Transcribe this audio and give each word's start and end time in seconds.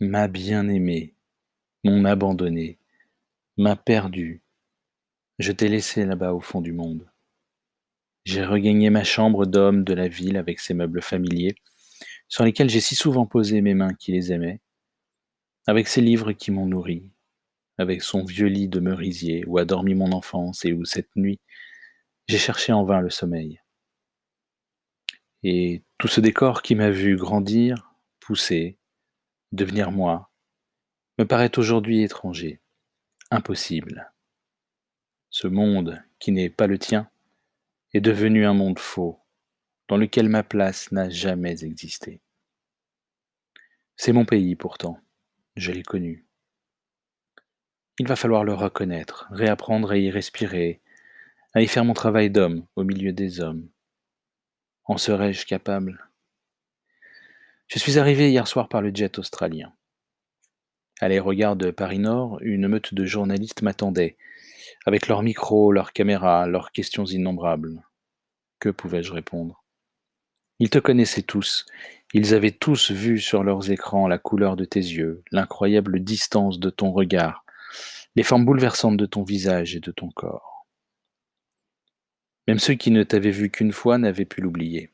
m'a 0.00 0.28
bien-aimé, 0.28 1.14
mon 1.84 2.04
abandonné, 2.04 2.78
m'a 3.56 3.76
perdu. 3.76 4.42
Je 5.38 5.52
t'ai 5.52 5.68
laissé 5.68 6.04
là-bas 6.04 6.32
au 6.34 6.40
fond 6.40 6.60
du 6.60 6.72
monde. 6.72 7.10
J'ai 8.24 8.44
regagné 8.44 8.90
ma 8.90 9.04
chambre 9.04 9.46
d'homme 9.46 9.84
de 9.84 9.94
la 9.94 10.08
ville 10.08 10.36
avec 10.36 10.60
ses 10.60 10.74
meubles 10.74 11.02
familiers, 11.02 11.54
sur 12.28 12.44
lesquels 12.44 12.70
j'ai 12.70 12.80
si 12.80 12.94
souvent 12.94 13.26
posé 13.26 13.60
mes 13.60 13.74
mains 13.74 13.94
qui 13.94 14.12
les 14.12 14.32
aimaient, 14.32 14.60
avec 15.66 15.88
ses 15.88 16.00
livres 16.00 16.32
qui 16.32 16.50
m'ont 16.50 16.66
nourri, 16.66 17.10
avec 17.78 18.02
son 18.02 18.24
vieux 18.24 18.46
lit 18.46 18.68
de 18.68 18.80
merisier 18.80 19.44
où 19.46 19.58
a 19.58 19.64
dormi 19.64 19.94
mon 19.94 20.12
enfance 20.12 20.64
et 20.64 20.72
où 20.72 20.84
cette 20.84 21.14
nuit 21.16 21.40
j'ai 22.26 22.38
cherché 22.38 22.72
en 22.72 22.84
vain 22.84 23.00
le 23.00 23.10
sommeil. 23.10 23.60
Et 25.42 25.82
tout 25.98 26.08
ce 26.08 26.22
décor 26.22 26.62
qui 26.62 26.74
m'a 26.74 26.90
vu 26.90 27.16
grandir, 27.16 27.94
pousser, 28.18 28.78
devenir 29.54 29.92
moi, 29.92 30.30
me 31.18 31.24
paraît 31.24 31.58
aujourd'hui 31.58 32.02
étranger, 32.02 32.60
impossible. 33.30 34.12
Ce 35.30 35.46
monde 35.46 36.02
qui 36.18 36.32
n'est 36.32 36.50
pas 36.50 36.66
le 36.66 36.78
tien 36.78 37.08
est 37.92 38.00
devenu 38.00 38.44
un 38.44 38.54
monde 38.54 38.78
faux, 38.78 39.20
dans 39.88 39.96
lequel 39.96 40.28
ma 40.28 40.42
place 40.42 40.90
n'a 40.90 41.08
jamais 41.08 41.64
existé. 41.64 42.20
C'est 43.96 44.12
mon 44.12 44.24
pays 44.24 44.56
pourtant, 44.56 44.98
je 45.56 45.70
l'ai 45.70 45.84
connu. 45.84 46.26
Il 47.98 48.08
va 48.08 48.16
falloir 48.16 48.42
le 48.42 48.54
reconnaître, 48.54 49.28
réapprendre 49.30 49.92
à 49.92 49.96
y 49.96 50.10
respirer, 50.10 50.80
à 51.52 51.62
y 51.62 51.68
faire 51.68 51.84
mon 51.84 51.94
travail 51.94 52.28
d'homme 52.28 52.66
au 52.74 52.82
milieu 52.82 53.12
des 53.12 53.40
hommes. 53.40 53.68
En 54.84 54.96
serais-je 54.96 55.46
capable? 55.46 56.10
Je 57.66 57.78
suis 57.78 57.98
arrivé 57.98 58.30
hier 58.30 58.46
soir 58.46 58.68
par 58.68 58.82
le 58.82 58.94
jet 58.94 59.18
australien. 59.18 59.72
À 61.00 61.08
l'aérogare 61.08 61.56
de 61.56 61.70
Paris-Nord, 61.70 62.38
une 62.42 62.68
meute 62.68 62.94
de 62.94 63.04
journalistes 63.04 63.62
m'attendait, 63.62 64.16
avec 64.86 65.08
leurs 65.08 65.22
micros, 65.22 65.72
leurs 65.72 65.92
caméras, 65.92 66.46
leurs 66.46 66.72
questions 66.72 67.04
innombrables. 67.04 67.82
Que 68.60 68.68
pouvais-je 68.68 69.12
répondre? 69.12 69.64
Ils 70.60 70.70
te 70.70 70.78
connaissaient 70.78 71.22
tous, 71.22 71.66
ils 72.12 72.32
avaient 72.32 72.52
tous 72.52 72.92
vu 72.92 73.18
sur 73.18 73.42
leurs 73.42 73.70
écrans 73.72 74.06
la 74.06 74.18
couleur 74.18 74.56
de 74.56 74.64
tes 74.64 74.78
yeux, 74.78 75.24
l'incroyable 75.32 75.98
distance 76.00 76.60
de 76.60 76.70
ton 76.70 76.92
regard, 76.92 77.44
les 78.14 78.22
formes 78.22 78.44
bouleversantes 78.44 78.96
de 78.96 79.06
ton 79.06 79.24
visage 79.24 79.74
et 79.74 79.80
de 79.80 79.90
ton 79.90 80.10
corps. 80.10 80.66
Même 82.46 82.60
ceux 82.60 82.74
qui 82.74 82.92
ne 82.92 83.02
t'avaient 83.02 83.30
vu 83.30 83.50
qu'une 83.50 83.72
fois 83.72 83.98
n'avaient 83.98 84.26
pu 84.26 84.42
l'oublier. 84.42 84.93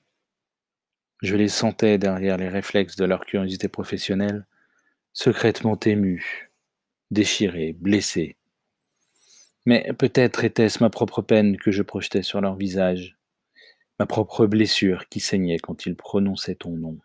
Je 1.23 1.37
les 1.37 1.49
sentais 1.49 1.99
derrière 1.99 2.39
les 2.39 2.49
réflexes 2.49 2.97
de 2.97 3.05
leur 3.05 3.27
curiosité 3.27 3.69
professionnelle, 3.69 4.47
secrètement 5.13 5.79
émus, 5.79 6.51
déchirés, 7.11 7.75
blessés. 7.75 8.37
Mais 9.67 9.93
peut-être 9.99 10.45
était-ce 10.45 10.83
ma 10.83 10.89
propre 10.89 11.21
peine 11.21 11.59
que 11.59 11.71
je 11.71 11.83
projetais 11.83 12.23
sur 12.23 12.41
leur 12.41 12.57
visage, 12.57 13.19
ma 13.99 14.07
propre 14.07 14.47
blessure 14.47 15.09
qui 15.11 15.21
saignait 15.21 15.59
quand 15.59 15.85
ils 15.85 15.97
prononçaient 15.97 16.55
ton 16.55 16.71
nom. 16.71 16.99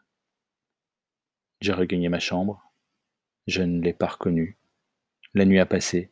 J'ai 1.60 1.74
regagné 1.74 2.08
ma 2.08 2.20
chambre, 2.20 2.72
je 3.48 3.62
ne 3.62 3.82
l'ai 3.82 3.94
pas 3.94 4.08
reconnu. 4.08 4.58
La 5.34 5.44
nuit 5.44 5.60
a 5.60 5.66
passé, 5.66 6.12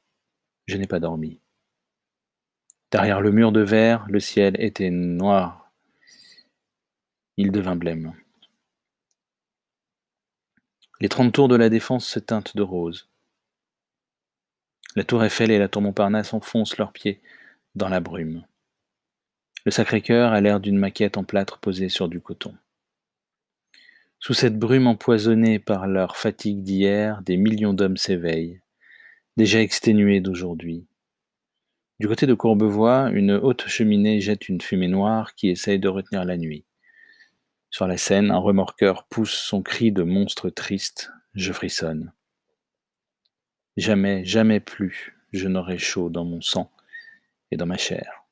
je 0.66 0.76
n'ai 0.76 0.88
pas 0.88 1.00
dormi. 1.00 1.40
Derrière 2.92 3.22
le 3.22 3.31
mur 3.31 3.54
de 3.54 3.62
verre, 3.62 4.06
le 4.09 4.20
ciel 4.20 4.56
était 4.59 4.90
noir. 4.90 5.62
Il 7.38 7.52
devint 7.52 7.76
blême. 7.76 8.14
Les 11.00 11.09
trente 11.09 11.34
tours 11.34 11.48
de 11.48 11.56
la 11.56 11.70
Défense 11.70 12.06
se 12.08 12.20
teintent 12.20 12.56
de 12.56 12.62
rose. 12.62 13.09
La 14.95 15.03
tour 15.03 15.23
Eiffel 15.23 15.52
et 15.52 15.59
la 15.59 15.67
tour 15.67 15.81
Montparnasse 15.81 16.34
enfoncent 16.34 16.78
leurs 16.78 16.94
pieds 16.94 17.22
dans 17.75 17.90
la 17.90 18.00
brume. 18.00 18.46
Le 19.66 19.72
Sacré-Cœur 19.72 20.31
a 20.31 20.41
l'air 20.41 20.59
d'une 20.59 20.78
maquette 20.78 21.18
en 21.18 21.24
plâtre 21.24 21.59
posée 21.59 21.90
sur 21.90 22.09
du 22.09 22.22
coton. 22.22 22.56
Sous 24.19 24.34
cette 24.34 24.59
brume 24.59 24.88
empoisonnée 24.88 25.59
par 25.59 25.88
leur 25.88 26.16
fatigue 26.16 26.62
d'hier, 26.63 27.22
des 27.24 27.38
millions 27.38 27.74
d'hommes 27.74 27.97
s'éveillent, 27.97 28.62
déjà 29.35 29.59
exténués 29.62 30.22
d'aujourd'hui, 30.22 30.85
du 32.00 32.08
côté 32.09 32.25
de 32.25 32.34
Courbevoie, 32.34 33.12
une 33.12 33.31
haute 33.31 33.68
cheminée 33.68 34.19
jette 34.19 34.50
une 34.50 34.59
fumée 34.59 34.88
noire 34.90 35.35
qui 35.35 35.50
essaye 35.50 35.79
de 35.79 35.88
retenir 35.88 36.25
la 36.25 36.38
nuit. 36.38 36.66
Sur 37.73 37.88
la 37.88 37.97
scène, 37.97 38.29
un 38.29 38.38
remorqueur 38.38 39.06
pousse 39.06 39.34
son 39.34 39.63
cri 39.63 39.91
de 39.91 40.03
monstre 40.03 40.51
triste. 40.51 41.11
Je 41.34 41.51
frissonne. 41.51 42.13
Jamais, 43.78 44.23
jamais 44.23 44.59
plus 44.59 45.17
je 45.31 45.47
n'aurai 45.47 45.79
chaud 45.79 46.11
dans 46.11 46.23
mon 46.23 46.41
sang 46.41 46.72
et 47.50 47.57
dans 47.57 47.66
ma 47.66 47.78
chair. 47.78 48.25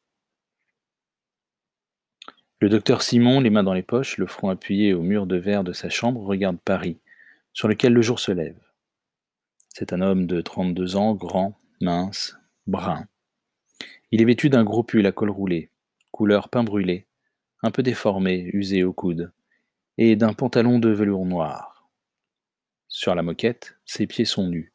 Le 2.60 2.70
docteur 2.70 3.02
Simon, 3.02 3.40
les 3.40 3.50
mains 3.50 3.64
dans 3.64 3.74
les 3.74 3.82
poches, 3.82 4.20
le 4.20 4.28
front 4.28 4.50
appuyé 4.50 4.94
au 4.94 5.02
mur 5.02 5.26
de 5.26 5.38
verre 5.38 5.64
de 5.64 5.74
sa 5.74 5.90
chambre, 5.90 6.22
regarde 6.22 6.60
Paris, 6.60 7.00
sur 7.54 7.68
lequel 7.68 7.94
le 7.94 8.04
jour 8.04 8.20
se 8.20 8.32
lève. 8.32 8.62
C'est 9.70 9.92
un 9.92 10.02
homme 10.02 10.28
de 10.28 10.42
32 10.42 10.96
ans, 10.98 11.16
grand, 11.16 11.60
mince, 11.82 12.38
brun, 12.68 13.08
il 14.12 14.22
est 14.22 14.26
vêtu 14.26 14.50
d'un 14.50 14.66
gros 14.66 14.84
pull 14.84 15.06
à 15.08 15.12
col 15.12 15.32
roulé, 15.32 15.72
couleur 16.12 16.50
pain 16.50 16.64
brûlé, 16.64 17.08
un 17.64 17.72
peu 17.72 17.84
déformé, 17.84 18.50
usé 18.54 18.84
au 18.84 18.94
coude, 18.94 19.32
et 19.98 20.16
d'un 20.16 20.34
pantalon 20.34 20.80
de 20.80 20.90
velours 20.90 21.26
noir. 21.26 21.90
Sur 22.88 23.16
la 23.16 23.24
moquette, 23.24 23.78
ses 23.86 24.08
pieds 24.08 24.26
sont 24.26 24.48
nus. 24.48 24.74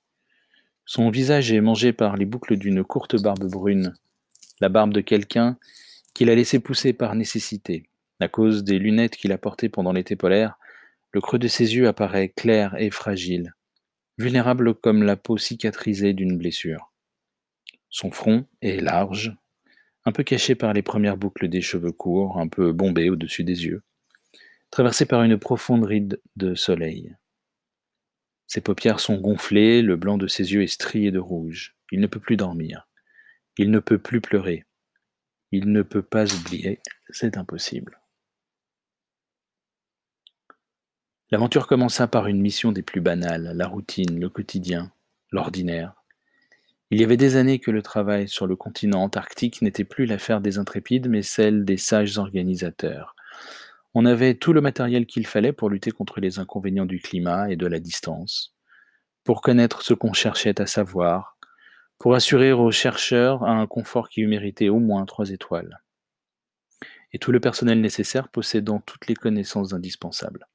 Son 0.84 1.10
visage 1.10 1.52
est 1.52 1.60
mangé 1.60 1.92
par 1.92 2.16
les 2.16 2.26
boucles 2.26 2.56
d'une 2.56 2.84
courte 2.84 3.20
barbe 3.20 3.50
brune, 3.50 3.94
la 4.60 4.68
barbe 4.68 4.92
de 4.92 5.00
quelqu'un 5.00 5.58
qu'il 6.14 6.30
a 6.30 6.34
laissé 6.34 6.60
pousser 6.60 6.92
par 6.92 7.14
nécessité. 7.14 7.88
À 8.20 8.28
cause 8.28 8.64
des 8.64 8.78
lunettes 8.78 9.16
qu'il 9.16 9.32
a 9.32 9.38
portées 9.38 9.68
pendant 9.68 9.92
l'été 9.92 10.16
polaire, 10.16 10.58
le 11.12 11.20
creux 11.20 11.38
de 11.38 11.48
ses 11.48 11.74
yeux 11.74 11.88
apparaît 11.88 12.28
clair 12.28 12.74
et 12.78 12.90
fragile, 12.90 13.54
vulnérable 14.16 14.74
comme 14.74 15.02
la 15.02 15.16
peau 15.16 15.36
cicatrisée 15.36 16.14
d'une 16.14 16.38
blessure. 16.38 16.92
Son 17.90 18.10
front 18.10 18.46
est 18.62 18.80
large, 18.80 19.36
un 20.06 20.12
peu 20.12 20.22
caché 20.22 20.54
par 20.54 20.72
les 20.72 20.82
premières 20.82 21.16
boucles 21.16 21.48
des 21.48 21.60
cheveux 21.60 21.92
courts, 21.92 22.38
un 22.38 22.46
peu 22.46 22.72
bombés 22.72 23.10
au-dessus 23.10 23.42
des 23.42 23.64
yeux, 23.64 23.82
traversé 24.70 25.04
par 25.04 25.24
une 25.24 25.36
profonde 25.36 25.84
ride 25.84 26.22
de 26.36 26.54
soleil. 26.54 27.16
Ses 28.46 28.60
paupières 28.60 29.00
sont 29.00 29.16
gonflées, 29.16 29.82
le 29.82 29.96
blanc 29.96 30.16
de 30.16 30.28
ses 30.28 30.52
yeux 30.52 30.62
est 30.62 30.68
strié 30.68 31.10
de 31.10 31.18
rouge. 31.18 31.76
Il 31.90 31.98
ne 32.00 32.06
peut 32.06 32.20
plus 32.20 32.36
dormir. 32.36 32.88
Il 33.58 33.72
ne 33.72 33.80
peut 33.80 33.98
plus 33.98 34.20
pleurer. 34.20 34.64
Il 35.50 35.72
ne 35.72 35.82
peut 35.82 36.02
pas 36.02 36.32
oublier. 36.32 36.80
C'est 37.10 37.36
impossible. 37.36 38.00
L'aventure 41.32 41.66
commença 41.66 42.06
par 42.06 42.28
une 42.28 42.40
mission 42.40 42.70
des 42.70 42.82
plus 42.82 43.00
banales, 43.00 43.52
la 43.56 43.66
routine, 43.66 44.20
le 44.20 44.28
quotidien, 44.28 44.92
l'ordinaire. 45.32 45.94
Il 46.92 47.00
y 47.00 47.04
avait 47.04 47.16
des 47.16 47.34
années 47.34 47.58
que 47.58 47.72
le 47.72 47.82
travail 47.82 48.28
sur 48.28 48.46
le 48.46 48.54
continent 48.54 49.02
antarctique 49.02 49.60
n'était 49.60 49.84
plus 49.84 50.06
l'affaire 50.06 50.40
des 50.40 50.58
intrépides, 50.58 51.08
mais 51.08 51.22
celle 51.22 51.64
des 51.64 51.78
sages 51.78 52.16
organisateurs. 52.16 53.16
On 53.94 54.06
avait 54.06 54.34
tout 54.34 54.52
le 54.52 54.60
matériel 54.60 55.04
qu'il 55.06 55.26
fallait 55.26 55.52
pour 55.52 55.68
lutter 55.68 55.90
contre 55.90 56.20
les 56.20 56.38
inconvénients 56.38 56.86
du 56.86 57.00
climat 57.00 57.50
et 57.50 57.56
de 57.56 57.66
la 57.66 57.80
distance, 57.80 58.54
pour 59.24 59.42
connaître 59.42 59.82
ce 59.82 59.94
qu'on 59.94 60.12
cherchait 60.12 60.60
à 60.60 60.66
savoir, 60.66 61.36
pour 61.98 62.14
assurer 62.14 62.52
aux 62.52 62.70
chercheurs 62.70 63.42
un 63.42 63.66
confort 63.66 64.08
qui 64.08 64.20
eût 64.20 64.28
mérité 64.28 64.68
au 64.68 64.78
moins 64.78 65.06
trois 65.06 65.30
étoiles, 65.30 65.82
et 67.12 67.18
tout 67.18 67.32
le 67.32 67.40
personnel 67.40 67.80
nécessaire 67.80 68.28
possédant 68.28 68.78
toutes 68.78 69.08
les 69.08 69.16
connaissances 69.16 69.72
indispensables. 69.72 70.46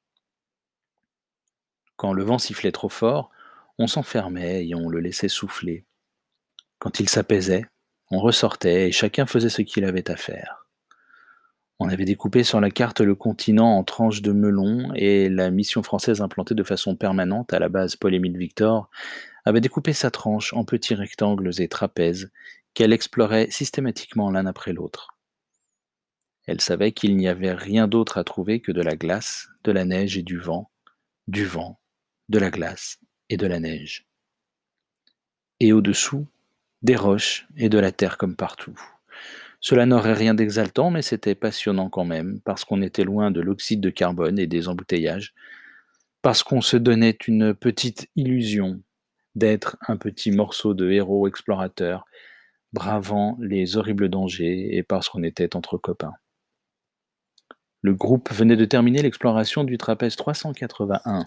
Quand 1.96 2.14
le 2.14 2.22
vent 2.22 2.38
sifflait 2.38 2.72
trop 2.72 2.88
fort, 2.88 3.30
on 3.76 3.86
s'enfermait 3.86 4.66
et 4.66 4.74
on 4.74 4.88
le 4.88 5.00
laissait 5.00 5.28
souffler, 5.28 5.84
quand 6.82 6.98
il 6.98 7.08
s'apaisait, 7.08 7.64
on 8.10 8.18
ressortait 8.18 8.88
et 8.88 8.90
chacun 8.90 9.24
faisait 9.24 9.50
ce 9.50 9.62
qu'il 9.62 9.84
avait 9.84 10.10
à 10.10 10.16
faire. 10.16 10.66
On 11.78 11.88
avait 11.88 12.04
découpé 12.04 12.42
sur 12.42 12.60
la 12.60 12.72
carte 12.72 13.00
le 13.00 13.14
continent 13.14 13.78
en 13.78 13.84
tranches 13.84 14.20
de 14.20 14.32
melon 14.32 14.92
et 14.96 15.28
la 15.28 15.52
mission 15.52 15.84
française 15.84 16.20
implantée 16.20 16.56
de 16.56 16.64
façon 16.64 16.96
permanente 16.96 17.52
à 17.52 17.60
la 17.60 17.68
base 17.68 17.94
Paul-Émile 17.94 18.36
Victor 18.36 18.90
avait 19.44 19.60
découpé 19.60 19.92
sa 19.92 20.10
tranche 20.10 20.52
en 20.54 20.64
petits 20.64 20.96
rectangles 20.96 21.52
et 21.60 21.68
trapèzes 21.68 22.32
qu'elle 22.74 22.92
explorait 22.92 23.48
systématiquement 23.48 24.28
l'un 24.28 24.46
après 24.46 24.72
l'autre. 24.72 25.16
Elle 26.48 26.60
savait 26.60 26.90
qu'il 26.90 27.16
n'y 27.16 27.28
avait 27.28 27.54
rien 27.54 27.86
d'autre 27.86 28.18
à 28.18 28.24
trouver 28.24 28.58
que 28.58 28.72
de 28.72 28.82
la 28.82 28.96
glace, 28.96 29.46
de 29.62 29.70
la 29.70 29.84
neige 29.84 30.18
et 30.18 30.24
du 30.24 30.36
vent, 30.36 30.68
du 31.28 31.44
vent, 31.44 31.78
de 32.28 32.40
la 32.40 32.50
glace 32.50 32.98
et 33.28 33.36
de 33.36 33.46
la 33.46 33.60
neige. 33.60 34.08
Et 35.60 35.72
au-dessous, 35.72 36.26
des 36.82 36.96
roches 36.96 37.46
et 37.56 37.68
de 37.68 37.78
la 37.78 37.92
terre 37.92 38.18
comme 38.18 38.36
partout. 38.36 38.78
Cela 39.60 39.86
n'aurait 39.86 40.14
rien 40.14 40.34
d'exaltant, 40.34 40.90
mais 40.90 41.02
c'était 41.02 41.36
passionnant 41.36 41.88
quand 41.88 42.04
même, 42.04 42.40
parce 42.44 42.64
qu'on 42.64 42.82
était 42.82 43.04
loin 43.04 43.30
de 43.30 43.40
l'oxyde 43.40 43.80
de 43.80 43.90
carbone 43.90 44.38
et 44.38 44.48
des 44.48 44.68
embouteillages, 44.68 45.34
parce 46.20 46.42
qu'on 46.42 46.60
se 46.60 46.76
donnait 46.76 47.16
une 47.28 47.54
petite 47.54 48.08
illusion 48.16 48.82
d'être 49.34 49.76
un 49.86 49.96
petit 49.96 50.32
morceau 50.32 50.74
de 50.74 50.90
héros 50.90 51.28
explorateur, 51.28 52.04
bravant 52.72 53.38
les 53.40 53.76
horribles 53.76 54.08
dangers 54.08 54.76
et 54.76 54.82
parce 54.82 55.08
qu'on 55.08 55.22
était 55.22 55.54
entre 55.56 55.78
copains. 55.78 56.14
Le 57.82 57.94
groupe 57.94 58.32
venait 58.32 58.56
de 58.56 58.64
terminer 58.64 59.02
l'exploration 59.02 59.64
du 59.64 59.78
trapèze 59.78 60.16
381. 60.16 61.26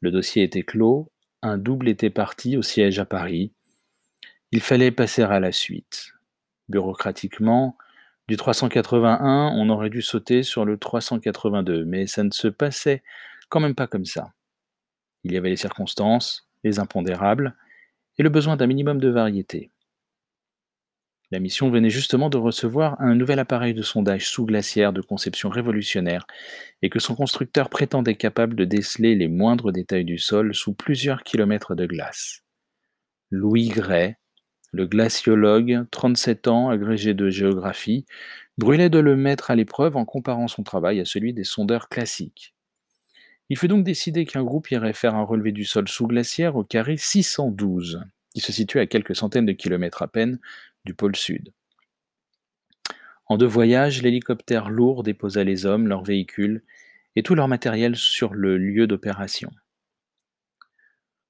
Le 0.00 0.10
dossier 0.10 0.42
était 0.42 0.62
clos, 0.62 1.10
un 1.42 1.56
double 1.56 1.88
était 1.88 2.10
parti 2.10 2.56
au 2.56 2.62
siège 2.62 2.98
à 2.98 3.04
Paris. 3.04 3.52
Il 4.50 4.60
fallait 4.60 4.90
passer 4.90 5.22
à 5.22 5.40
la 5.40 5.52
suite. 5.52 6.14
Bureaucratiquement, 6.68 7.76
du 8.28 8.36
381, 8.36 9.52
on 9.54 9.68
aurait 9.68 9.90
dû 9.90 10.02
sauter 10.02 10.42
sur 10.42 10.64
le 10.64 10.78
382, 10.78 11.84
mais 11.84 12.06
ça 12.06 12.22
ne 12.24 12.30
se 12.30 12.48
passait 12.48 13.02
quand 13.48 13.60
même 13.60 13.74
pas 13.74 13.86
comme 13.86 14.04
ça. 14.04 14.32
Il 15.24 15.32
y 15.32 15.36
avait 15.36 15.50
les 15.50 15.56
circonstances, 15.56 16.48
les 16.64 16.78
impondérables, 16.78 17.54
et 18.18 18.22
le 18.22 18.30
besoin 18.30 18.56
d'un 18.56 18.66
minimum 18.66 18.98
de 18.98 19.08
variété. 19.08 19.70
La 21.30 21.40
mission 21.40 21.70
venait 21.70 21.90
justement 21.90 22.30
de 22.30 22.38
recevoir 22.38 22.98
un 23.02 23.14
nouvel 23.14 23.38
appareil 23.38 23.74
de 23.74 23.82
sondage 23.82 24.30
sous-glaciaire 24.30 24.94
de 24.94 25.02
conception 25.02 25.50
révolutionnaire 25.50 26.26
et 26.80 26.88
que 26.88 27.00
son 27.00 27.14
constructeur 27.14 27.68
prétendait 27.68 28.14
capable 28.14 28.56
de 28.56 28.64
déceler 28.64 29.14
les 29.14 29.28
moindres 29.28 29.70
détails 29.70 30.06
du 30.06 30.16
sol 30.16 30.54
sous 30.54 30.72
plusieurs 30.72 31.22
kilomètres 31.22 31.74
de 31.74 31.84
glace. 31.84 32.44
Louis 33.30 33.68
Gray, 33.68 34.16
le 34.78 34.86
glaciologue, 34.86 35.86
37 35.90 36.46
ans, 36.46 36.70
agrégé 36.70 37.12
de 37.12 37.28
géographie, 37.30 38.06
brûlait 38.58 38.90
de 38.90 39.00
le 39.00 39.16
mettre 39.16 39.50
à 39.50 39.56
l'épreuve 39.56 39.96
en 39.96 40.04
comparant 40.04 40.46
son 40.46 40.62
travail 40.62 41.00
à 41.00 41.04
celui 41.04 41.32
des 41.32 41.42
sondeurs 41.42 41.88
classiques. 41.88 42.54
Il 43.48 43.58
fut 43.58 43.66
donc 43.66 43.82
décidé 43.82 44.24
qu'un 44.24 44.44
groupe 44.44 44.70
irait 44.70 44.92
faire 44.92 45.16
un 45.16 45.24
relevé 45.24 45.50
du 45.50 45.64
sol 45.64 45.88
sous-glaciaire 45.88 46.54
au 46.54 46.62
carré 46.62 46.96
612, 46.96 48.04
qui 48.32 48.40
se 48.40 48.52
situe 48.52 48.78
à 48.78 48.86
quelques 48.86 49.16
centaines 49.16 49.46
de 49.46 49.52
kilomètres 49.52 50.02
à 50.02 50.06
peine 50.06 50.38
du 50.84 50.94
pôle 50.94 51.16
Sud. 51.16 51.52
En 53.26 53.36
deux 53.36 53.46
voyages, 53.46 54.00
l'hélicoptère 54.00 54.70
lourd 54.70 55.02
déposa 55.02 55.42
les 55.42 55.66
hommes, 55.66 55.88
leurs 55.88 56.04
véhicules 56.04 56.62
et 57.16 57.24
tout 57.24 57.34
leur 57.34 57.48
matériel 57.48 57.96
sur 57.96 58.32
le 58.32 58.56
lieu 58.56 58.86
d'opération. 58.86 59.50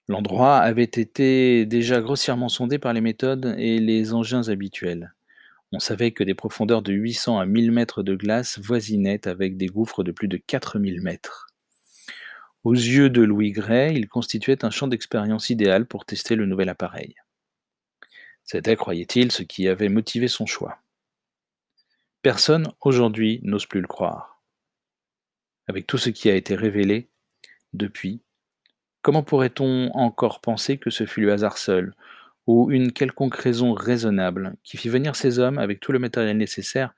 L'endroit 0.08 0.56
avait 0.56 0.84
été 0.84 1.66
déjà 1.66 2.00
grossièrement 2.00 2.48
sondé 2.48 2.78
par 2.78 2.94
les 2.94 3.02
méthodes 3.02 3.54
et 3.58 3.78
les 3.78 4.14
engins 4.14 4.48
habituels. 4.48 5.14
On 5.70 5.80
savait 5.80 6.12
que 6.12 6.24
des 6.24 6.34
profondeurs 6.34 6.80
de 6.80 6.94
800 6.94 7.38
à 7.38 7.44
1000 7.44 7.72
mètres 7.72 8.02
de 8.02 8.14
glace 8.14 8.58
voisinaient 8.58 9.28
avec 9.28 9.58
des 9.58 9.66
gouffres 9.66 10.02
de 10.02 10.12
plus 10.12 10.28
de 10.28 10.38
4000 10.38 11.02
mètres. 11.02 11.48
Aux 12.64 12.72
yeux 12.72 13.10
de 13.10 13.20
Louis 13.20 13.52
Gray, 13.52 13.94
il 13.96 14.08
constituait 14.08 14.64
un 14.64 14.70
champ 14.70 14.88
d'expérience 14.88 15.50
idéal 15.50 15.84
pour 15.86 16.06
tester 16.06 16.36
le 16.36 16.46
nouvel 16.46 16.70
appareil. 16.70 17.14
C'était, 18.44 18.76
croyait-il, 18.76 19.30
ce 19.30 19.42
qui 19.42 19.68
avait 19.68 19.90
motivé 19.90 20.26
son 20.26 20.46
choix. 20.46 20.78
Personne 22.22 22.72
aujourd'hui 22.80 23.40
n'ose 23.42 23.66
plus 23.66 23.82
le 23.82 23.86
croire. 23.86 24.42
Avec 25.66 25.86
tout 25.86 25.98
ce 25.98 26.08
qui 26.08 26.30
a 26.30 26.34
été 26.34 26.54
révélé 26.54 27.10
depuis, 27.74 28.22
comment 29.02 29.22
pourrait-on 29.22 29.90
encore 29.94 30.40
penser 30.40 30.78
que 30.78 30.90
ce 30.90 31.06
fut 31.06 31.20
le 31.20 31.32
hasard 31.32 31.58
seul, 31.58 31.94
ou 32.46 32.70
une 32.70 32.92
quelconque 32.92 33.36
raison 33.36 33.72
raisonnable, 33.72 34.56
qui 34.64 34.76
fit 34.76 34.88
venir 34.88 35.16
ces 35.16 35.38
hommes 35.38 35.58
avec 35.58 35.80
tout 35.80 35.92
le 35.92 35.98
matériel 35.98 36.36
nécessaire 36.36 36.94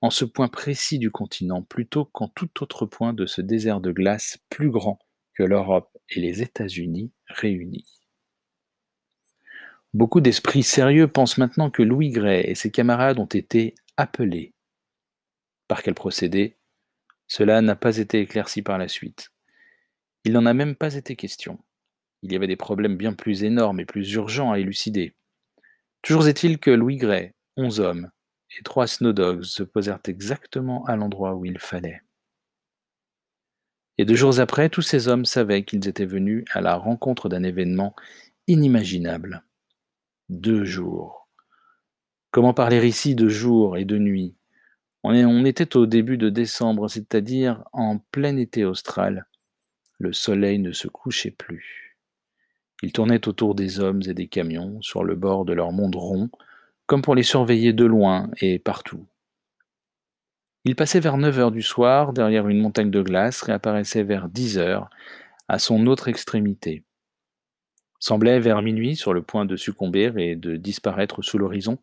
en 0.00 0.10
ce 0.10 0.24
point 0.24 0.48
précis 0.48 0.98
du 0.98 1.10
continent, 1.10 1.62
plutôt 1.62 2.04
qu'en 2.04 2.28
tout 2.28 2.62
autre 2.62 2.86
point 2.86 3.12
de 3.12 3.26
ce 3.26 3.40
désert 3.40 3.80
de 3.80 3.92
glace 3.92 4.38
plus 4.50 4.70
grand 4.70 4.98
que 5.34 5.42
l'Europe 5.42 5.96
et 6.10 6.20
les 6.20 6.42
États-Unis 6.42 7.12
réunis? 7.26 7.86
Beaucoup 9.94 10.20
d'esprits 10.20 10.64
sérieux 10.64 11.06
pensent 11.06 11.38
maintenant 11.38 11.70
que 11.70 11.82
Louis 11.82 12.10
Gray 12.10 12.44
et 12.46 12.54
ses 12.54 12.70
camarades 12.70 13.18
ont 13.20 13.26
été 13.26 13.74
appelés. 13.96 14.52
Par 15.68 15.82
quel 15.82 15.94
procédé? 15.94 16.56
Cela 17.26 17.60
n'a 17.62 17.76
pas 17.76 17.98
été 17.98 18.20
éclairci 18.20 18.62
par 18.62 18.76
la 18.76 18.88
suite. 18.88 19.33
Il 20.24 20.32
n'en 20.32 20.46
a 20.46 20.54
même 20.54 20.74
pas 20.74 20.94
été 20.94 21.16
question. 21.16 21.58
Il 22.22 22.32
y 22.32 22.36
avait 22.36 22.46
des 22.46 22.56
problèmes 22.56 22.96
bien 22.96 23.12
plus 23.12 23.44
énormes 23.44 23.80
et 23.80 23.84
plus 23.84 24.12
urgents 24.14 24.52
à 24.52 24.58
élucider. 24.58 25.14
Toujours 26.02 26.26
est-il 26.28 26.58
que 26.58 26.70
Louis 26.70 26.96
Gray, 26.96 27.32
onze 27.56 27.80
hommes 27.80 28.10
et 28.58 28.62
trois 28.62 28.86
Snowdogs 28.86 29.42
se 29.42 29.62
posèrent 29.62 30.00
exactement 30.06 30.84
à 30.84 30.96
l'endroit 30.96 31.34
où 31.34 31.44
il 31.44 31.58
fallait. 31.58 32.00
Et 33.98 34.04
deux 34.04 34.16
jours 34.16 34.40
après, 34.40 34.68
tous 34.68 34.82
ces 34.82 35.08
hommes 35.08 35.24
savaient 35.24 35.64
qu'ils 35.64 35.86
étaient 35.86 36.04
venus 36.04 36.44
à 36.52 36.60
la 36.60 36.76
rencontre 36.76 37.28
d'un 37.28 37.42
événement 37.42 37.94
inimaginable. 38.46 39.44
Deux 40.28 40.64
jours. 40.64 41.28
Comment 42.30 42.54
parler 42.54 42.86
ici 42.86 43.14
de 43.14 43.28
jour 43.28 43.76
et 43.76 43.84
de 43.84 43.98
nuit? 43.98 44.34
On, 45.04 45.44
était 45.44 45.76
au 45.76 45.84
début 45.84 46.16
de 46.16 46.30
décembre, 46.30 46.88
c'est-à-dire 46.88 47.62
en 47.72 47.98
plein 47.98 48.36
été 48.38 48.64
austral. 48.64 49.26
Le 49.98 50.12
soleil 50.12 50.58
ne 50.58 50.72
se 50.72 50.88
couchait 50.88 51.30
plus. 51.30 51.96
Il 52.82 52.92
tournait 52.92 53.26
autour 53.28 53.54
des 53.54 53.80
hommes 53.80 54.02
et 54.06 54.14
des 54.14 54.28
camions, 54.28 54.80
sur 54.82 55.04
le 55.04 55.14
bord 55.14 55.44
de 55.44 55.52
leur 55.52 55.72
monde 55.72 55.94
rond, 55.94 56.30
comme 56.86 57.02
pour 57.02 57.14
les 57.14 57.22
surveiller 57.22 57.72
de 57.72 57.84
loin 57.84 58.30
et 58.40 58.58
partout. 58.58 59.06
Il 60.64 60.76
passait 60.76 61.00
vers 61.00 61.16
neuf 61.16 61.38
heures 61.38 61.50
du 61.50 61.62
soir, 61.62 62.12
derrière 62.12 62.48
une 62.48 62.60
montagne 62.60 62.90
de 62.90 63.02
glace, 63.02 63.42
réapparaissait 63.42 64.02
vers 64.02 64.28
dix 64.28 64.58
heures, 64.58 64.90
à 65.48 65.58
son 65.58 65.86
autre 65.86 66.08
extrémité 66.08 66.84
semblait 68.04 68.38
vers 68.38 68.60
minuit 68.60 68.96
sur 68.96 69.14
le 69.14 69.22
point 69.22 69.46
de 69.46 69.56
succomber 69.56 70.12
et 70.18 70.36
de 70.36 70.56
disparaître 70.56 71.22
sous 71.22 71.38
l'horizon 71.38 71.78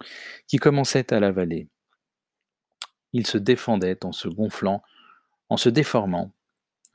qui 0.48 0.58
commençait 0.58 1.12
à 1.12 1.20
la 1.20 1.32
vallée. 1.32 1.68
Il 3.12 3.26
se 3.26 3.40
défendait 3.40 4.06
en 4.06 4.12
se 4.12 4.28
gonflant, 4.28 4.84
en 5.50 5.58
se 5.58 5.68
déformant, 5.68 6.32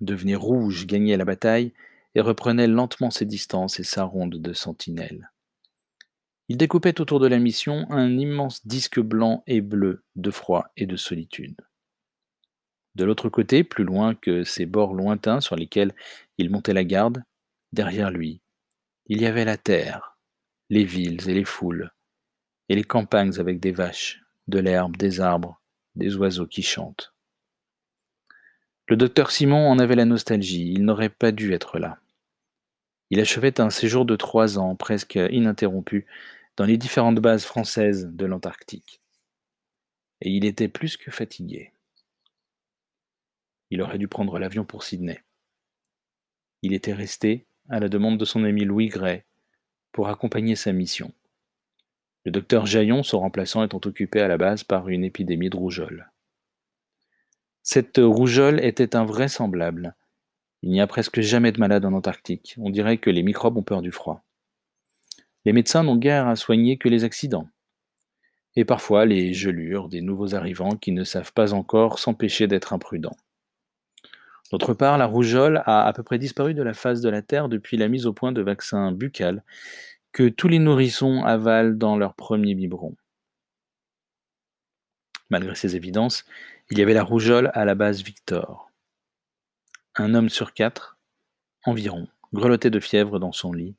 devenait 0.01 0.35
rouge, 0.35 0.87
gagnait 0.87 1.17
la 1.17 1.25
bataille 1.25 1.73
et 2.15 2.21
reprenait 2.21 2.67
lentement 2.67 3.11
ses 3.11 3.25
distances 3.25 3.79
et 3.81 3.85
sa 3.85 4.05
ronde 4.05 4.37
de 4.37 4.53
sentinelle. 4.53 5.31
Il 6.49 6.57
découpait 6.57 7.01
autour 7.01 7.19
de 7.19 7.27
la 7.27 7.39
mission 7.39 7.87
un 7.91 8.17
immense 8.17 8.67
disque 8.67 9.01
blanc 9.01 9.43
et 9.47 9.61
bleu 9.61 10.05
de 10.15 10.31
froid 10.31 10.69
et 10.77 10.87
de 10.87 10.97
solitude. 10.97 11.57
De 12.95 13.05
l'autre 13.05 13.29
côté, 13.29 13.65
plus 13.65 13.85
loin 13.85 14.15
que 14.15 14.45
ces 14.45 14.65
bords 14.65 14.95
lointains 14.95 15.41
sur 15.41 15.57
lesquels 15.57 15.95
il 16.39 16.51
montait 16.51 16.73
la 16.73 16.85
garde, 16.85 17.23
derrière 17.73 18.11
lui, 18.11 18.41
il 19.07 19.21
y 19.21 19.27
avait 19.27 19.45
la 19.45 19.57
terre, 19.57 20.17
les 20.71 20.85
villes 20.85 21.29
et 21.29 21.35
les 21.35 21.45
foules, 21.45 21.93
et 22.69 22.75
les 22.75 22.85
campagnes 22.85 23.39
avec 23.39 23.61
des 23.61 23.73
vaches, 23.73 24.23
de 24.49 24.59
l'herbe, 24.59 24.97
des 24.97 25.21
arbres, 25.21 25.61
des 25.95 26.17
oiseaux 26.17 26.47
qui 26.47 26.63
chantent. 26.63 27.16
Le 28.89 28.97
docteur 28.97 29.33
Simon 29.33 29.69
en 29.69 29.81
avait 29.81 29.97
la 29.97 30.05
nostalgie, 30.05 30.73
il 30.73 30.85
n'aurait 30.85 31.09
pas 31.09 31.33
dû 31.33 31.53
être 31.53 31.81
là. 31.81 31.99
Il 33.11 33.19
achevait 33.19 33.61
un 33.61 33.71
séjour 33.71 34.05
de 34.05 34.15
trois 34.15 34.59
ans, 34.61 34.77
presque 34.77 35.17
ininterrompu, 35.17 36.07
dans 36.57 36.65
les 36.65 36.77
différentes 36.77 37.19
bases 37.19 37.45
françaises 37.45 38.07
de 38.07 38.27
l'Antarctique. 38.27 39.01
Et 40.21 40.31
il 40.31 40.45
était 40.45 40.69
plus 40.69 40.97
que 40.97 41.11
fatigué. 41.11 41.73
Il 43.71 43.83
aurait 43.83 43.99
dû 43.99 44.07
prendre 44.07 44.39
l'avion 44.39 44.65
pour 44.65 44.85
Sydney. 44.85 45.21
Il 46.63 46.73
était 46.73 46.95
resté, 46.95 47.45
à 47.69 47.81
la 47.81 47.89
demande 47.89 48.19
de 48.19 48.25
son 48.25 48.45
ami 48.45 48.65
Louis 48.65 48.87
Gray, 48.87 49.25
pour 49.91 50.09
accompagner 50.09 50.55
sa 50.55 50.73
mission. 50.73 51.13
Le 52.25 52.31
docteur 52.31 52.67
Jaillon, 52.67 53.03
son 53.03 53.19
remplaçant, 53.19 53.65
étant 53.65 53.81
occupé 53.85 54.21
à 54.21 54.29
la 54.29 54.39
base 54.39 54.63
par 54.63 54.89
une 54.89 55.05
épidémie 55.05 55.51
de 55.51 55.57
rougeole. 55.57 56.09
Cette 57.69 57.99
rougeole 57.99 58.65
était 58.65 58.95
invraisemblable. 58.95 59.97
Il 60.63 60.71
n'y 60.71 60.81
a 60.81 60.87
presque 60.87 61.21
jamais 61.21 61.51
de 61.51 61.59
malade 61.59 61.85
en 61.85 61.95
Antarctique. 61.95 62.55
On 62.59 62.71
dirait 62.71 62.99
que 62.99 63.11
les 63.11 63.25
microbes 63.25 63.57
ont 63.57 63.65
peur 63.65 63.83
du 63.83 63.91
froid. 63.91 64.23
Les 65.45 65.53
médecins 65.53 65.83
n'ont 65.83 65.97
guère 65.97 66.29
à 66.29 66.37
soigner 66.37 66.79
que 66.79 66.89
les 66.89 67.03
accidents. 67.03 67.49
Et 68.55 68.65
parfois 68.65 69.05
les 69.05 69.35
gelures 69.35 69.89
des 69.89 70.01
nouveaux 70.01 70.37
arrivants 70.37 70.77
qui 70.77 70.93
ne 70.93 71.03
savent 71.03 71.33
pas 71.33 71.55
encore 71.55 71.99
s'empêcher 71.99 72.47
d'être 72.47 72.73
imprudents. 72.73 73.17
D'autre 74.53 74.73
part, 74.73 74.97
la 74.97 75.07
rougeole 75.07 75.65
a 75.67 75.89
à 75.89 75.93
peu 75.93 76.05
près 76.05 76.21
disparu 76.21 76.55
de 76.55 76.63
la 76.63 76.73
face 76.73 77.01
de 77.01 77.09
la 77.09 77.21
Terre 77.21 77.49
depuis 77.49 77.77
la 77.77 77.89
mise 77.89 78.07
au 78.07 78.13
point 78.13 78.31
de 78.31 78.43
vaccins 78.43 78.93
buccales 78.93 79.43
que 80.13 80.29
tous 80.29 80.47
les 80.47 80.61
nourrissons 80.61 81.25
avalent 81.25 81.77
dans 81.77 81.97
leur 81.97 82.15
premier 82.15 82.55
biberon. 82.55 82.95
Malgré 85.31 85.57
ces 85.57 85.75
évidences, 85.75 86.25
il 86.71 86.79
y 86.79 86.83
avait 86.83 86.95
la 86.95 87.05
rougeole 87.05 87.51
à 87.55 87.65
la 87.65 87.75
base 87.75 88.03
Victor. 88.03 88.71
Un 89.95 90.15
homme 90.15 90.29
sur 90.29 90.53
quatre, 90.53 90.99
environ, 91.65 92.09
grelottait 92.33 92.71
de 92.71 92.81
fièvre 92.81 93.19
dans 93.19 93.33
son 93.33 93.53
lit, 93.53 93.77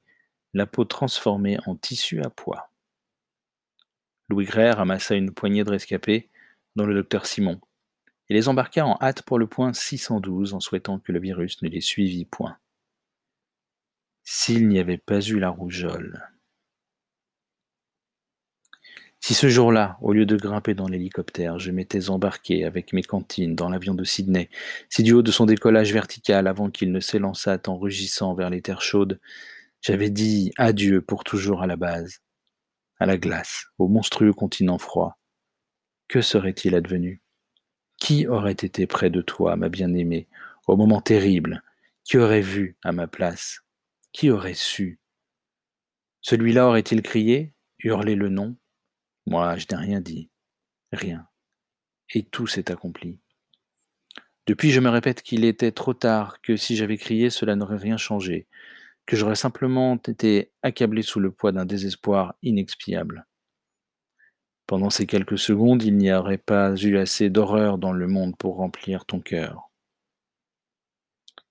la 0.53 0.65
peau 0.65 0.85
transformée 0.85 1.57
en 1.65 1.75
tissu 1.75 2.21
à 2.21 2.29
pois. 2.29 2.71
Louis 4.29 4.45
Gray 4.45 4.71
ramassa 4.71 5.15
une 5.15 5.31
poignée 5.31 5.63
de 5.63 5.69
rescapés, 5.69 6.29
dont 6.75 6.85
le 6.85 6.95
docteur 6.95 7.25
Simon, 7.25 7.59
et 8.29 8.33
les 8.33 8.47
embarqua 8.47 8.85
en 8.85 8.97
hâte 9.01 9.21
pour 9.21 9.37
le 9.37 9.47
point 9.47 9.73
612 9.73 10.53
en 10.53 10.59
souhaitant 10.59 10.99
que 10.99 11.11
le 11.11 11.19
virus 11.19 11.61
ne 11.61 11.69
les 11.69 11.81
suivît 11.81 12.25
point. 12.25 12.57
S'il 14.23 14.67
n'y 14.67 14.79
avait 14.79 14.97
pas 14.97 15.19
eu 15.19 15.39
la 15.39 15.49
rougeole. 15.49 16.21
Si 19.27 19.33
ce 19.33 19.49
jour-là, 19.49 19.97
au 19.99 20.13
lieu 20.13 20.25
de 20.25 20.37
grimper 20.37 20.73
dans 20.73 20.87
l'hélicoptère, 20.87 21.59
je 21.59 21.71
m'étais 21.71 22.09
embarqué 22.09 22.63
avec 22.63 22.93
mes 22.93 23.03
cantines 23.03 23.55
dans 23.55 23.67
l'avion 23.67 23.93
de 23.93 24.05
Sydney, 24.05 24.49
si 24.87 25.03
du 25.03 25.11
haut 25.11 25.21
de 25.21 25.31
son 25.31 25.45
décollage 25.45 25.91
vertical 25.91 26.47
avant 26.47 26.69
qu'il 26.69 26.93
ne 26.93 27.01
s'élançât 27.01 27.59
en 27.67 27.77
rugissant 27.77 28.33
vers 28.35 28.49
les 28.49 28.61
terres 28.61 28.81
chaudes, 28.81 29.19
j'avais 29.81 30.09
dit 30.09 30.53
adieu 30.55 31.01
pour 31.01 31.25
toujours 31.25 31.61
à 31.61 31.67
la 31.67 31.75
base, 31.75 32.21
à 33.01 33.05
la 33.05 33.17
glace, 33.17 33.65
au 33.79 33.89
monstrueux 33.89 34.31
continent 34.31 34.77
froid, 34.77 35.19
que 36.07 36.21
serait-il 36.21 36.73
advenu? 36.73 37.21
Qui 37.97 38.27
aurait 38.27 38.53
été 38.53 38.87
près 38.87 39.09
de 39.09 39.19
toi, 39.19 39.57
ma 39.57 39.67
bien-aimée, 39.67 40.29
au 40.67 40.77
moment 40.77 41.01
terrible? 41.01 41.63
Qui 42.05 42.17
aurait 42.17 42.39
vu 42.39 42.77
à 42.81 42.93
ma 42.93 43.07
place? 43.07 43.59
Qui 44.13 44.29
aurait 44.29 44.53
su? 44.53 45.01
Celui-là 46.21 46.69
aurait-il 46.69 47.01
crié, 47.01 47.51
hurlé 47.79 48.15
le 48.15 48.29
nom? 48.29 48.55
Moi, 49.27 49.57
je 49.57 49.65
n'ai 49.69 49.77
rien 49.77 50.01
dit. 50.01 50.29
Rien. 50.93 51.27
Et 52.13 52.23
tout 52.23 52.47
s'est 52.47 52.71
accompli. 52.71 53.19
Depuis, 54.47 54.71
je 54.71 54.79
me 54.79 54.89
répète 54.89 55.21
qu'il 55.21 55.43
était 55.43 55.73
trop 55.73 55.93
tard, 55.93 56.41
que 56.41 56.55
si 56.55 56.77
j'avais 56.77 56.97
crié, 56.97 57.29
cela 57.29 57.57
n'aurait 57.57 57.75
rien 57.77 57.97
changé, 57.97 58.47
que 59.05 59.17
j'aurais 59.17 59.35
simplement 59.35 59.97
été 59.97 60.53
accablé 60.63 61.01
sous 61.01 61.19
le 61.19 61.31
poids 61.31 61.51
d'un 61.51 61.65
désespoir 61.65 62.35
inexpiable. 62.41 63.27
Pendant 64.65 64.89
ces 64.89 65.05
quelques 65.05 65.37
secondes, 65.37 65.83
il 65.83 65.97
n'y 65.97 66.13
aurait 66.13 66.37
pas 66.37 66.73
eu 66.75 66.97
assez 66.97 67.29
d'horreur 67.29 67.77
dans 67.77 67.91
le 67.91 68.07
monde 68.07 68.37
pour 68.37 68.55
remplir 68.55 69.05
ton 69.05 69.19
cœur. 69.19 69.69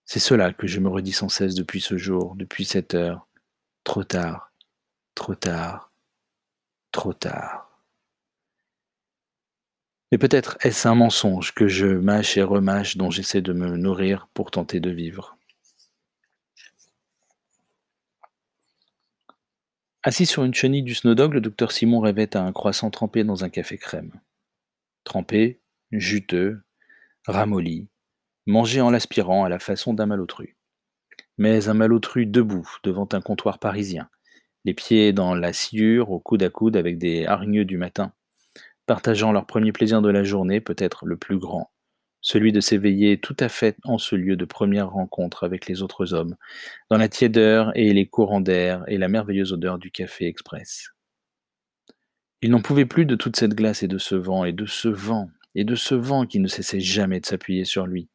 C'est 0.06 0.20
cela 0.20 0.54
que 0.54 0.66
je 0.66 0.80
me 0.80 0.88
redis 0.88 1.12
sans 1.12 1.28
cesse 1.28 1.54
depuis 1.54 1.82
ce 1.82 1.98
jour, 1.98 2.36
depuis 2.36 2.64
cette 2.64 2.94
heure. 2.94 3.28
Trop 3.84 4.04
tard, 4.04 4.52
trop 5.14 5.34
tard, 5.34 5.92
trop 6.92 7.12
tard. 7.12 7.65
Mais 10.12 10.18
peut-être 10.18 10.56
est-ce 10.60 10.86
un 10.86 10.94
mensonge 10.94 11.52
que 11.52 11.66
je 11.66 11.86
mâche 11.86 12.36
et 12.36 12.42
remâche 12.42 12.96
dont 12.96 13.10
j'essaie 13.10 13.42
de 13.42 13.52
me 13.52 13.76
nourrir 13.76 14.28
pour 14.34 14.50
tenter 14.50 14.78
de 14.78 14.90
vivre. 14.90 15.36
Assis 20.04 20.26
sur 20.26 20.44
une 20.44 20.54
chenille 20.54 20.84
du 20.84 20.94
Snowdog, 20.94 21.34
le 21.34 21.40
docteur 21.40 21.72
Simon 21.72 21.98
rêvait 21.98 22.36
à 22.36 22.42
un 22.42 22.52
croissant 22.52 22.90
trempé 22.90 23.24
dans 23.24 23.42
un 23.42 23.48
café 23.48 23.76
crème. 23.76 24.12
Trempé, 25.02 25.60
juteux, 25.90 26.62
ramolli, 27.26 27.88
mangé 28.46 28.80
en 28.80 28.90
l'aspirant 28.90 29.44
à 29.44 29.48
la 29.48 29.58
façon 29.58 29.94
d'un 29.94 30.06
malotru. 30.06 30.56
Mais 31.38 31.68
un 31.68 31.74
malotru 31.74 32.24
debout 32.24 32.68
devant 32.84 33.08
un 33.10 33.20
comptoir 33.20 33.58
parisien, 33.58 34.08
les 34.64 34.74
pieds 34.74 35.12
dans 35.12 35.34
la 35.34 35.52
sciure, 35.52 36.12
au 36.12 36.20
coude 36.20 36.44
à 36.44 36.50
coude 36.50 36.76
avec 36.76 36.98
des 36.98 37.26
hargneux 37.26 37.64
du 37.64 37.76
matin, 37.76 38.12
partageant 38.86 39.32
leur 39.32 39.46
premier 39.46 39.72
plaisir 39.72 40.00
de 40.02 40.10
la 40.10 40.22
journée, 40.22 40.60
peut-être 40.60 41.06
le 41.06 41.16
plus 41.16 41.38
grand, 41.38 41.70
celui 42.20 42.52
de 42.52 42.60
s'éveiller 42.60 43.18
tout 43.18 43.36
à 43.38 43.48
fait 43.48 43.76
en 43.84 43.98
ce 43.98 44.16
lieu 44.16 44.36
de 44.36 44.44
première 44.44 44.90
rencontre 44.90 45.44
avec 45.44 45.66
les 45.66 45.82
autres 45.82 46.14
hommes, 46.14 46.36
dans 46.90 46.96
la 46.96 47.08
tiédeur 47.08 47.72
et 47.74 47.92
les 47.92 48.06
courants 48.06 48.40
d'air 48.40 48.84
et 48.88 48.98
la 48.98 49.08
merveilleuse 49.08 49.52
odeur 49.52 49.78
du 49.78 49.90
café 49.90 50.26
express. 50.26 50.90
Il 52.42 52.50
n'en 52.50 52.60
pouvait 52.60 52.86
plus 52.86 53.06
de 53.06 53.16
toute 53.16 53.36
cette 53.36 53.54
glace 53.54 53.82
et 53.82 53.88
de 53.88 53.98
ce 53.98 54.14
vent, 54.14 54.44
et 54.44 54.52
de 54.52 54.66
ce 54.66 54.88
vent, 54.88 55.28
et 55.54 55.64
de 55.64 55.74
ce 55.74 55.94
vent 55.94 56.26
qui 56.26 56.38
ne 56.38 56.48
cessait 56.48 56.80
jamais 56.80 57.20
de 57.20 57.26
s'appuyer 57.26 57.64
sur 57.64 57.86
lui, 57.86 58.08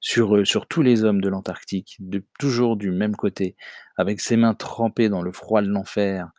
sur 0.00 0.36
eux, 0.36 0.44
sur 0.44 0.66
tous 0.66 0.82
les 0.82 1.02
hommes 1.04 1.20
de 1.20 1.28
l'Antarctique, 1.28 1.98
toujours 2.38 2.76
du 2.76 2.90
même 2.90 3.16
côté, 3.16 3.56
avec 3.96 4.20
ses 4.20 4.36
mains 4.36 4.54
trempées 4.54 5.08
dans 5.08 5.22
le 5.22 5.32
froid 5.32 5.60
de 5.60 5.68
l'enfer, 5.68 6.30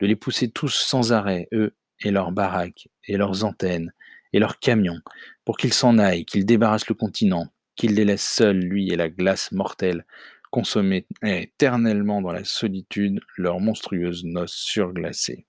de 0.00 0.06
les 0.06 0.16
pousser 0.16 0.50
tous 0.50 0.74
sans 0.74 1.12
arrêt, 1.12 1.48
eux 1.52 1.76
et 2.00 2.10
leurs 2.10 2.32
baraques, 2.32 2.88
et 3.08 3.16
leurs 3.16 3.44
antennes, 3.44 3.92
et 4.32 4.38
leurs 4.38 4.58
camions, 4.58 5.00
pour 5.44 5.56
qu'ils 5.56 5.72
s'en 5.72 5.98
aillent, 5.98 6.24
qu'ils 6.24 6.46
débarrassent 6.46 6.88
le 6.88 6.94
continent, 6.94 7.48
qu'ils 7.76 7.94
les 7.94 8.04
laissent 8.04 8.28
seuls, 8.28 8.58
lui 8.58 8.90
et 8.90 8.96
la 8.96 9.08
glace 9.08 9.52
mortelle, 9.52 10.04
consommer 10.50 11.06
éternellement 11.22 12.22
dans 12.22 12.32
la 12.32 12.44
solitude 12.44 13.20
leurs 13.36 13.60
monstrueuses 13.60 14.24
noces 14.24 14.54
surglacées. 14.54 15.46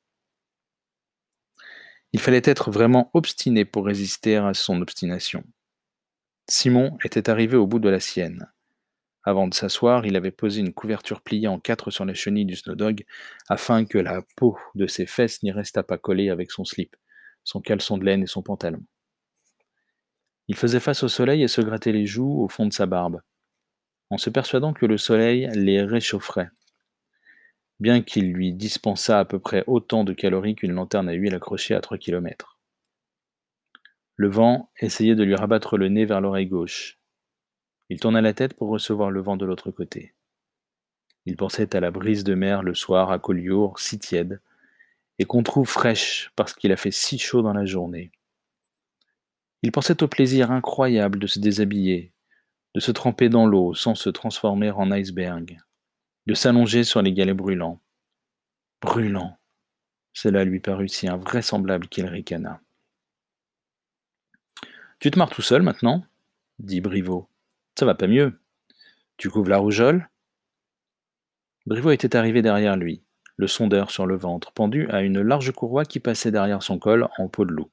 Il 2.11 2.19
fallait 2.19 2.41
être 2.43 2.71
vraiment 2.71 3.11
obstiné 3.13 3.65
pour 3.65 3.85
résister 3.85 4.37
à 4.37 4.53
son 4.53 4.81
obstination. 4.81 5.43
Simon 6.47 6.97
était 7.03 7.29
arrivé 7.29 7.57
au 7.57 7.67
bout 7.67 7.79
de 7.79 7.89
la 7.89 7.99
sienne. 7.99 8.51
Avant 9.23 9.47
de 9.47 9.53
s'asseoir, 9.53 10.05
il 10.05 10.15
avait 10.15 10.31
posé 10.31 10.61
une 10.61 10.73
couverture 10.73 11.21
pliée 11.21 11.47
en 11.47 11.59
quatre 11.59 11.89
sur 11.89 12.05
la 12.05 12.13
chenille 12.13 12.45
du 12.45 12.55
Snowdog, 12.55 13.03
afin 13.49 13.83
que 13.83 13.97
la 13.97 14.21
peau 14.35 14.57
de 14.75 14.85
ses 14.85 15.07
fesses 15.07 15.41
n'y 15.41 15.51
restât 15.51 15.83
pas 15.83 15.97
collée 15.97 16.29
avec 16.29 16.51
son 16.51 16.63
slip, 16.63 16.95
son 17.45 17.61
caleçon 17.61 17.97
de 17.97 18.03
laine 18.03 18.23
et 18.23 18.27
son 18.27 18.41
pantalon. 18.41 18.83
Il 20.49 20.57
faisait 20.57 20.81
face 20.81 21.03
au 21.03 21.07
soleil 21.07 21.41
et 21.41 21.47
se 21.47 21.61
grattait 21.61 21.93
les 21.93 22.05
joues 22.05 22.43
au 22.43 22.49
fond 22.49 22.65
de 22.65 22.73
sa 22.73 22.85
barbe, 22.85 23.21
en 24.09 24.17
se 24.17 24.29
persuadant 24.29 24.73
que 24.73 24.85
le 24.85 24.97
soleil 24.97 25.49
les 25.53 25.81
réchaufferait, 25.81 26.49
bien 27.79 28.01
qu'il 28.01 28.33
lui 28.33 28.51
dispensât 28.51 29.19
à 29.19 29.25
peu 29.25 29.39
près 29.39 29.63
autant 29.67 30.03
de 30.03 30.11
calories 30.11 30.55
qu'une 30.55 30.73
lanterne 30.73 31.07
à 31.07 31.13
huile 31.13 31.35
accrochée 31.35 31.73
à 31.73 31.79
trois 31.79 31.97
kilomètres. 31.97 32.59
Le 34.17 34.27
vent 34.27 34.69
essayait 34.81 35.15
de 35.15 35.23
lui 35.23 35.35
rabattre 35.35 35.77
le 35.77 35.87
nez 35.87 36.03
vers 36.03 36.19
l'oreille 36.19 36.47
gauche, 36.47 36.99
il 37.89 37.99
tourna 37.99 38.21
la 38.21 38.33
tête 38.33 38.55
pour 38.55 38.69
recevoir 38.69 39.11
le 39.11 39.21
vent 39.21 39.37
de 39.37 39.45
l'autre 39.45 39.69
côté. 39.69 40.15
Il 41.25 41.35
pensait 41.35 41.75
à 41.75 41.79
la 41.79 41.91
brise 41.91 42.23
de 42.23 42.33
mer 42.33 42.63
le 42.63 42.73
soir 42.73 43.11
à 43.11 43.19
Collioure, 43.19 43.79
si 43.79 43.99
tiède, 43.99 44.41
et 45.19 45.25
qu'on 45.25 45.43
trouve 45.43 45.67
fraîche 45.67 46.31
parce 46.35 46.53
qu'il 46.53 46.71
a 46.71 46.77
fait 46.77 46.91
si 46.91 47.17
chaud 47.17 47.41
dans 47.41 47.53
la 47.53 47.65
journée. 47.65 48.11
Il 49.61 49.71
pensait 49.71 50.03
au 50.03 50.07
plaisir 50.07 50.51
incroyable 50.51 51.19
de 51.19 51.27
se 51.27 51.39
déshabiller, 51.39 52.13
de 52.73 52.79
se 52.79 52.91
tremper 52.91 53.29
dans 53.29 53.47
l'eau 53.47 53.73
sans 53.73 53.95
se 53.95 54.09
transformer 54.09 54.71
en 54.71 54.91
iceberg, 54.91 55.57
de 56.27 56.33
s'allonger 56.33 56.83
sur 56.83 57.01
les 57.01 57.13
galets 57.13 57.35
brûlants. 57.35 57.81
Brûlant. 58.81 59.37
Cela 60.13 60.43
lui 60.43 60.59
parut 60.59 60.89
si 60.89 61.07
invraisemblable 61.07 61.87
qu'il 61.87 62.05
ricana. 62.05 62.61
Tu 64.99 65.11
te 65.11 65.17
marres 65.17 65.29
tout 65.29 65.41
seul 65.41 65.61
maintenant? 65.61 66.05
dit 66.59 66.81
Briveau. 66.81 67.29
Ça 67.77 67.85
va 67.85 67.95
pas 67.95 68.07
mieux. 68.07 68.39
Tu 69.17 69.29
couvres 69.29 69.49
la 69.49 69.57
rougeole? 69.57 70.09
Briveau 71.65 71.91
était 71.91 72.15
arrivé 72.15 72.41
derrière 72.41 72.75
lui, 72.75 73.03
le 73.37 73.47
sondeur 73.47 73.91
sur 73.91 74.05
le 74.05 74.15
ventre, 74.15 74.51
pendu 74.51 74.87
à 74.89 75.01
une 75.01 75.21
large 75.21 75.51
courroie 75.51 75.85
qui 75.85 75.99
passait 75.99 76.31
derrière 76.31 76.63
son 76.63 76.79
col 76.79 77.07
en 77.17 77.27
peau 77.27 77.45
de 77.45 77.51
loup. 77.51 77.69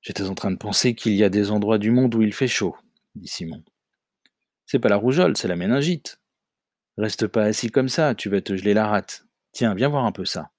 J'étais 0.00 0.24
en 0.24 0.34
train 0.34 0.50
de 0.50 0.56
penser 0.56 0.94
qu'il 0.94 1.14
y 1.14 1.24
a 1.24 1.28
des 1.28 1.50
endroits 1.50 1.78
du 1.78 1.90
monde 1.90 2.14
où 2.14 2.22
il 2.22 2.32
fait 2.32 2.48
chaud, 2.48 2.76
dit 3.14 3.28
Simon. 3.28 3.62
C'est 4.66 4.78
pas 4.78 4.88
la 4.88 4.96
rougeole, 4.96 5.36
c'est 5.36 5.48
la 5.48 5.56
méningite. 5.56 6.20
Reste 6.96 7.26
pas 7.26 7.44
assis 7.44 7.70
comme 7.70 7.88
ça, 7.88 8.14
tu 8.14 8.28
vas 8.28 8.40
te 8.40 8.56
geler 8.56 8.74
la 8.74 8.86
rate. 8.86 9.26
Tiens, 9.52 9.74
viens 9.74 9.88
voir 9.88 10.04
un 10.04 10.12
peu 10.12 10.24
ça. 10.24 10.50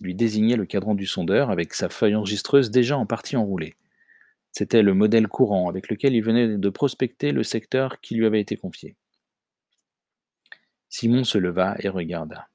Il 0.00 0.06
lui 0.06 0.14
désignait 0.14 0.56
le 0.56 0.66
cadran 0.66 0.94
du 0.94 1.06
sondeur 1.06 1.50
avec 1.50 1.74
sa 1.74 1.88
feuille 1.88 2.16
enregistreuse 2.16 2.70
déjà 2.70 2.96
en 2.98 3.06
partie 3.06 3.36
enroulée. 3.36 3.74
C'était 4.50 4.82
le 4.82 4.94
modèle 4.94 5.28
courant 5.28 5.68
avec 5.68 5.88
lequel 5.88 6.14
il 6.14 6.22
venait 6.22 6.58
de 6.58 6.68
prospecter 6.68 7.32
le 7.32 7.42
secteur 7.42 8.00
qui 8.00 8.14
lui 8.14 8.26
avait 8.26 8.40
été 8.40 8.56
confié. 8.56 8.96
Simon 10.96 11.24
se 11.24 11.38
leva 11.38 11.74
et 11.80 11.88
regarda. 11.88 12.46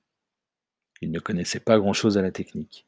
Il 1.02 1.12
ne 1.12 1.20
connaissait 1.20 1.60
pas 1.60 1.78
grand-chose 1.78 2.18
à 2.18 2.22
la 2.22 2.32
technique. 2.32 2.88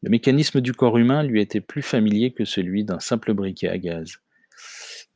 Le 0.00 0.10
mécanisme 0.10 0.60
du 0.60 0.74
corps 0.74 0.96
humain 0.96 1.24
lui 1.24 1.40
était 1.40 1.60
plus 1.60 1.82
familier 1.82 2.30
que 2.30 2.44
celui 2.44 2.84
d'un 2.84 3.00
simple 3.00 3.34
briquet 3.34 3.68
à 3.68 3.78
gaz. 3.78 4.18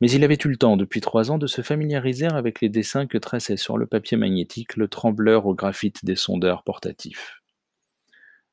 Mais 0.01 0.11
il 0.11 0.25
avait 0.25 0.37
eu 0.43 0.49
le 0.49 0.57
temps, 0.57 0.75
depuis 0.75 0.99
trois 0.99 1.31
ans, 1.31 1.37
de 1.37 1.47
se 1.47 1.61
familiariser 1.61 2.25
avec 2.25 2.59
les 2.59 2.67
dessins 2.67 3.07
que 3.07 3.17
traçait 3.17 3.55
sur 3.55 3.77
le 3.77 3.85
papier 3.85 4.17
magnétique 4.17 4.75
le 4.75 4.89
trembleur 4.89 5.45
au 5.45 5.55
graphite 5.55 6.03
des 6.03 6.17
sondeurs 6.17 6.63
portatifs. 6.63 7.41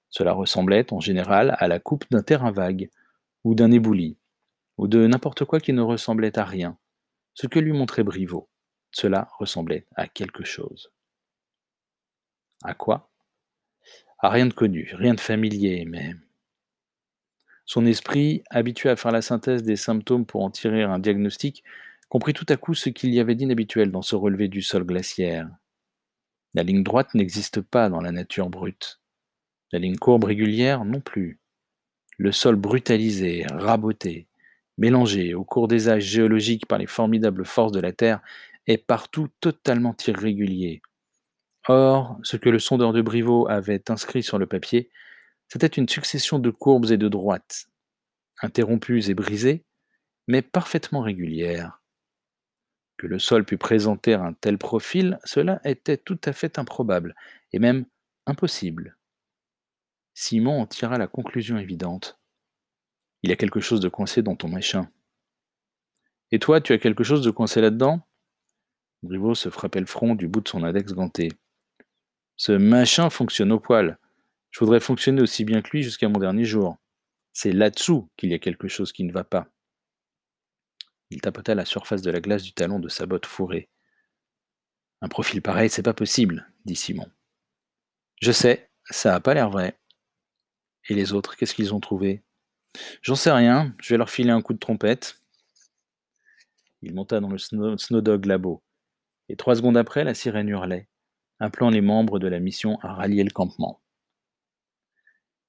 Cela 0.08 0.32
ressemblait, 0.32 0.92
en 0.92 1.00
général, 1.00 1.56
à 1.58 1.66
la 1.66 1.80
coupe 1.80 2.04
d'un 2.12 2.22
terrain 2.22 2.52
vague 2.52 2.90
ou 3.42 3.56
d'un 3.56 3.72
éboulis, 3.72 4.18
ou 4.78 4.86
de 4.86 5.04
n'importe 5.08 5.46
quoi 5.46 5.58
qui 5.58 5.72
ne 5.72 5.82
ressemblait 5.82 6.38
à 6.38 6.44
rien, 6.44 6.78
ce 7.34 7.48
que 7.48 7.58
lui 7.58 7.72
montrait 7.72 8.04
Briveau. 8.04 8.48
Cela 8.92 9.28
ressemblait 9.38 9.86
à 9.96 10.06
quelque 10.06 10.44
chose. 10.44 10.92
À 12.62 12.74
quoi? 12.74 13.10
À 14.18 14.28
rien 14.28 14.46
de 14.46 14.54
connu, 14.54 14.92
rien 14.94 15.14
de 15.14 15.20
familier, 15.20 15.84
mais... 15.84 16.14
Son 17.64 17.86
esprit, 17.86 18.42
habitué 18.50 18.90
à 18.90 18.96
faire 18.96 19.12
la 19.12 19.22
synthèse 19.22 19.62
des 19.62 19.76
symptômes 19.76 20.26
pour 20.26 20.42
en 20.42 20.50
tirer 20.50 20.82
un 20.82 20.98
diagnostic, 20.98 21.64
comprit 22.08 22.34
tout 22.34 22.46
à 22.48 22.56
coup 22.56 22.74
ce 22.74 22.90
qu'il 22.90 23.14
y 23.14 23.20
avait 23.20 23.34
d'inhabituel 23.34 23.90
dans 23.90 24.02
ce 24.02 24.14
relevé 24.14 24.48
du 24.48 24.62
sol 24.62 24.84
glaciaire. 24.84 25.48
La 26.54 26.62
ligne 26.62 26.82
droite 26.82 27.14
n'existe 27.14 27.62
pas 27.62 27.88
dans 27.88 28.00
la 28.00 28.12
nature 28.12 28.50
brute. 28.50 29.00
La 29.72 29.78
ligne 29.78 29.96
courbe 29.96 30.24
régulière 30.24 30.84
non 30.84 31.00
plus. 31.00 31.40
Le 32.18 32.30
sol 32.30 32.56
brutalisé, 32.56 33.46
raboté, 33.50 34.26
mélangé 34.76 35.34
au 35.34 35.44
cours 35.44 35.66
des 35.66 35.88
âges 35.88 36.04
géologiques 36.04 36.66
par 36.66 36.78
les 36.78 36.86
formidables 36.86 37.46
forces 37.46 37.72
de 37.72 37.80
la 37.80 37.92
Terre, 37.92 38.20
est 38.66 38.78
partout 38.78 39.28
totalement 39.40 39.96
irrégulier. 40.06 40.82
Or, 41.68 42.18
ce 42.22 42.36
que 42.36 42.48
le 42.48 42.58
sondeur 42.58 42.92
de 42.92 43.02
Briveau 43.02 43.48
avait 43.48 43.90
inscrit 43.90 44.22
sur 44.22 44.38
le 44.38 44.46
papier, 44.46 44.90
c'était 45.48 45.66
une 45.66 45.88
succession 45.88 46.38
de 46.38 46.50
courbes 46.50 46.90
et 46.90 46.96
de 46.96 47.08
droites, 47.08 47.66
interrompues 48.40 49.08
et 49.08 49.14
brisées, 49.14 49.64
mais 50.26 50.42
parfaitement 50.42 51.00
régulières. 51.00 51.80
Que 52.96 53.06
le 53.06 53.18
sol 53.18 53.44
pût 53.44 53.58
présenter 53.58 54.14
un 54.14 54.32
tel 54.32 54.58
profil, 54.58 55.18
cela 55.24 55.60
était 55.64 55.96
tout 55.96 56.20
à 56.24 56.32
fait 56.32 56.58
improbable, 56.58 57.14
et 57.52 57.58
même 57.58 57.84
impossible. 58.26 58.96
Simon 60.14 60.60
en 60.60 60.66
tira 60.66 60.98
la 60.98 61.06
conclusion 61.06 61.58
évidente. 61.58 62.18
Il 63.22 63.30
y 63.30 63.32
a 63.32 63.36
quelque 63.36 63.60
chose 63.60 63.80
de 63.80 63.88
coincé 63.88 64.22
dans 64.22 64.36
ton 64.36 64.48
machin. 64.48 64.88
Et 66.32 66.38
toi, 66.38 66.60
tu 66.60 66.72
as 66.72 66.78
quelque 66.78 67.04
chose 67.04 67.22
de 67.22 67.30
coincé 67.30 67.60
là-dedans? 67.60 68.06
Briveau 69.02 69.34
se 69.34 69.48
frappait 69.48 69.80
le 69.80 69.86
front 69.86 70.14
du 70.14 70.28
bout 70.28 70.40
de 70.40 70.48
son 70.48 70.62
index 70.62 70.92
ganté. 70.92 71.32
Ce 72.36 72.52
machin 72.52 73.10
fonctionne 73.10 73.52
au 73.52 73.60
poil. 73.60 73.98
Je 74.50 74.60
voudrais 74.60 74.80
fonctionner 74.80 75.22
aussi 75.22 75.44
bien 75.44 75.62
que 75.62 75.70
lui 75.70 75.82
jusqu'à 75.82 76.08
mon 76.08 76.18
dernier 76.18 76.44
jour. 76.44 76.76
C'est 77.32 77.52
là-dessous 77.52 78.08
qu'il 78.16 78.30
y 78.30 78.34
a 78.34 78.38
quelque 78.38 78.68
chose 78.68 78.92
qui 78.92 79.04
ne 79.04 79.12
va 79.12 79.24
pas. 79.24 79.48
Il 81.10 81.20
tapota 81.20 81.54
la 81.54 81.64
surface 81.64 82.02
de 82.02 82.10
la 82.10 82.20
glace 82.20 82.42
du 82.42 82.52
talon 82.52 82.78
de 82.78 82.88
sa 82.88 83.06
botte 83.06 83.26
fourrée. 83.26 83.68
Un 85.00 85.08
profil 85.08 85.42
pareil, 85.42 85.68
c'est 85.68 85.82
pas 85.82 85.94
possible, 85.94 86.50
dit 86.64 86.76
Simon. 86.76 87.10
Je 88.20 88.32
sais, 88.32 88.70
ça 88.84 89.14
a 89.14 89.20
pas 89.20 89.34
l'air 89.34 89.50
vrai. 89.50 89.78
Et 90.88 90.94
les 90.94 91.12
autres, 91.12 91.36
qu'est-ce 91.36 91.54
qu'ils 91.54 91.74
ont 91.74 91.80
trouvé? 91.80 92.22
J'en 93.02 93.14
sais 93.14 93.32
rien, 93.32 93.74
je 93.80 93.92
vais 93.92 93.98
leur 93.98 94.10
filer 94.10 94.30
un 94.30 94.42
coup 94.42 94.52
de 94.52 94.58
trompette. 94.58 95.20
Il 96.82 96.94
monta 96.94 97.20
dans 97.20 97.30
le 97.30 97.38
Snowdog 97.38 98.24
Labo, 98.26 98.62
et 99.28 99.36
trois 99.36 99.56
secondes 99.56 99.76
après, 99.76 100.04
la 100.04 100.14
sirène 100.14 100.48
hurlait, 100.48 100.88
appelant 101.40 101.70
les 101.70 101.80
membres 101.80 102.18
de 102.18 102.28
la 102.28 102.40
mission 102.40 102.78
à 102.80 102.92
rallier 102.92 103.24
le 103.24 103.30
campement. 103.30 103.80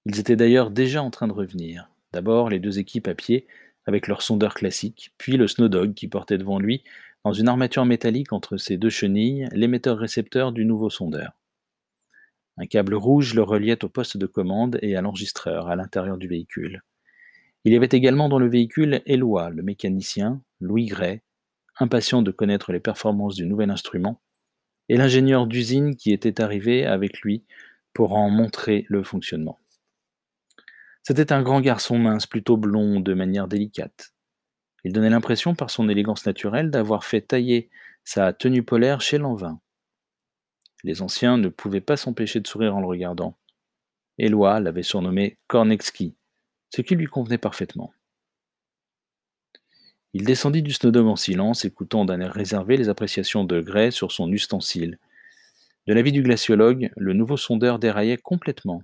Ils 0.06 0.20
étaient 0.20 0.36
d'ailleurs 0.36 0.72
déjà 0.72 1.02
en 1.02 1.10
train 1.10 1.28
de 1.28 1.34
revenir. 1.34 1.90
D'abord 2.12 2.50
les 2.50 2.60
deux 2.60 2.80
équipes 2.80 3.08
à 3.08 3.16
pied, 3.16 3.48
avec 3.86 4.08
leur 4.08 4.22
sondeur 4.22 4.54
classique, 4.54 5.14
puis 5.18 5.38
le 5.38 5.48
Snowdog 5.48 5.94
qui 5.94 6.08
portait 6.08 6.38
devant 6.38 6.60
lui, 6.60 6.84
dans 7.24 7.34
une 7.34 7.48
armature 7.48 7.86
métallique 7.86 8.34
entre 8.34 8.58
ses 8.58 8.78
deux 8.78 8.90
chenilles, 8.90 9.48
l'émetteur-récepteur 9.52 10.52
du 10.52 10.66
nouveau 10.66 10.90
sondeur. 10.90 11.34
Un 12.58 12.66
câble 12.66 12.94
rouge 12.94 13.34
le 13.34 13.44
reliait 13.44 13.84
au 13.84 13.90
poste 13.90 14.18
de 14.18 14.26
commande 14.26 14.78
et 14.82 14.96
à 14.96 15.02
l'enregistreur 15.02 15.70
à 15.70 15.76
l'intérieur 15.76 16.18
du 16.18 16.28
véhicule. 16.28 16.84
Il 17.64 17.74
y 17.74 17.78
avait 17.78 17.90
également 17.92 18.30
dans 18.30 18.40
le 18.40 18.50
véhicule 18.50 19.02
Éloi, 19.06 19.50
le 19.50 19.64
mécanicien, 19.64 20.42
Louis 20.60 20.86
Gray, 20.86 21.22
impatient 21.80 22.22
de 22.22 22.32
connaître 22.32 22.72
les 22.72 22.80
performances 22.80 23.36
du 23.36 23.46
nouvel 23.46 23.70
instrument, 23.70 24.22
et 24.90 24.98
l'ingénieur 24.98 25.48
d'usine 25.48 25.96
qui 25.96 26.12
était 26.12 26.42
arrivé 26.42 26.86
avec 26.86 27.22
lui 27.22 27.46
pour 27.94 28.14
en 28.14 28.30
montrer 28.30 28.86
le 28.90 29.04
fonctionnement. 29.04 29.60
C'était 31.04 31.34
un 31.34 31.42
grand 31.42 31.62
garçon 31.62 31.98
mince, 31.98 32.26
plutôt 32.26 32.58
blond, 32.58 33.00
de 33.00 33.14
manière 33.14 33.48
délicate. 33.48 34.14
Il 34.84 34.94
donnait 34.94 35.10
l'impression, 35.10 35.56
par 35.56 35.70
son 35.70 35.90
élégance 35.90 36.26
naturelle, 36.26 36.72
d'avoir 36.72 37.04
fait 37.04 37.22
tailler 37.22 37.70
sa 38.04 38.34
tenue 38.34 38.64
polaire 38.64 39.02
chez 39.02 39.18
Lanvin. 39.18 39.60
Les 40.84 41.02
anciens 41.02 41.38
ne 41.38 41.50
pouvaient 41.50 41.82
pas 41.82 41.98
s'empêcher 41.98 42.40
de 42.40 42.48
sourire 42.48 42.76
en 42.76 42.82
le 42.82 42.88
regardant. 42.88 43.38
Éloi 44.18 44.60
l'avait 44.60 44.84
surnommé 44.84 45.38
Kornexki, 45.48 46.16
ce 46.70 46.82
qui 46.82 46.96
lui 46.96 47.08
convenait 47.08 47.38
parfaitement. 47.38 47.94
Il 50.14 50.26
descendit 50.26 50.62
du 50.62 50.72
snowdome 50.72 51.08
en 51.08 51.16
silence, 51.16 51.66
écoutant 51.66 52.06
d'un 52.06 52.20
air 52.20 52.32
réservé 52.32 52.78
les 52.78 52.88
appréciations 52.88 53.44
de 53.44 53.62
Gray 53.62 53.92
sur 53.92 54.12
son 54.12 54.32
ustensile. 54.32 55.00
De 55.88 55.94
l'avis 55.94 56.12
du 56.12 56.22
glaciologue, 56.22 56.92
le 56.96 57.14
nouveau 57.14 57.36
sondeur 57.36 57.80
déraillait 57.80 58.18
complètement. 58.18 58.84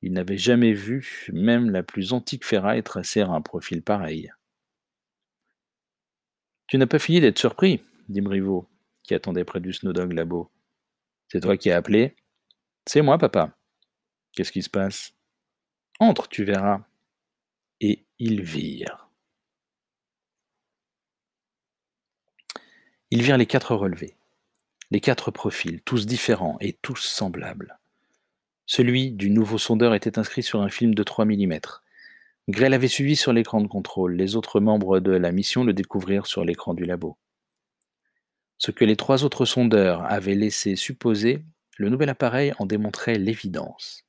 Il 0.00 0.12
n'avait 0.12 0.38
jamais 0.38 0.72
vu 0.72 1.26
même 1.32 1.70
la 1.70 1.82
plus 1.82 2.12
antique 2.12 2.46
ferraille 2.46 2.82
tracer 2.82 3.20
un 3.20 3.42
profil 3.42 3.82
pareil. 3.82 4.32
Tu 6.66 6.78
n'as 6.78 6.86
pas 6.86 6.98
fini 6.98 7.20
d'être 7.20 7.38
surpris, 7.38 7.82
dit 8.08 8.20
Briveau, 8.20 8.68
qui 9.02 9.14
attendait 9.14 9.44
près 9.44 9.60
du 9.60 9.72
Snowdog 9.72 10.12
Labo. 10.12 10.50
C'est 11.28 11.40
toi 11.40 11.56
qui 11.56 11.70
as 11.70 11.76
appelé 11.76 12.16
C'est 12.86 13.02
moi, 13.02 13.18
papa. 13.18 13.56
Qu'est-ce 14.32 14.52
qui 14.52 14.62
se 14.62 14.70
passe? 14.70 15.12
Entre, 16.00 16.28
tu 16.28 16.44
verras 16.44 16.80
et 17.80 18.06
ils 18.18 18.42
virent. 18.42 19.07
Ils 23.10 23.22
virent 23.22 23.38
les 23.38 23.46
quatre 23.46 23.74
relevés, 23.74 24.16
les 24.90 25.00
quatre 25.00 25.30
profils, 25.30 25.80
tous 25.82 26.04
différents 26.04 26.58
et 26.60 26.74
tous 26.74 26.96
semblables. 26.96 27.78
Celui 28.66 29.12
du 29.12 29.30
nouveau 29.30 29.56
sondeur 29.56 29.94
était 29.94 30.18
inscrit 30.18 30.42
sur 30.42 30.60
un 30.60 30.68
film 30.68 30.94
de 30.94 31.02
3 31.02 31.24
mm. 31.24 31.58
Gray 32.50 32.68
l'avait 32.68 32.86
suivi 32.86 33.16
sur 33.16 33.32
l'écran 33.32 33.62
de 33.62 33.66
contrôle. 33.66 34.14
Les 34.14 34.36
autres 34.36 34.60
membres 34.60 35.00
de 35.00 35.12
la 35.12 35.32
mission 35.32 35.64
le 35.64 35.72
découvrirent 35.72 36.26
sur 36.26 36.44
l'écran 36.44 36.74
du 36.74 36.84
labo. 36.84 37.16
Ce 38.58 38.70
que 38.70 38.84
les 38.84 38.96
trois 38.96 39.24
autres 39.24 39.46
sondeurs 39.46 40.04
avaient 40.04 40.34
laissé 40.34 40.76
supposer, 40.76 41.42
le 41.78 41.88
nouvel 41.88 42.10
appareil 42.10 42.52
en 42.58 42.66
démontrait 42.66 43.18
l'évidence. 43.18 44.04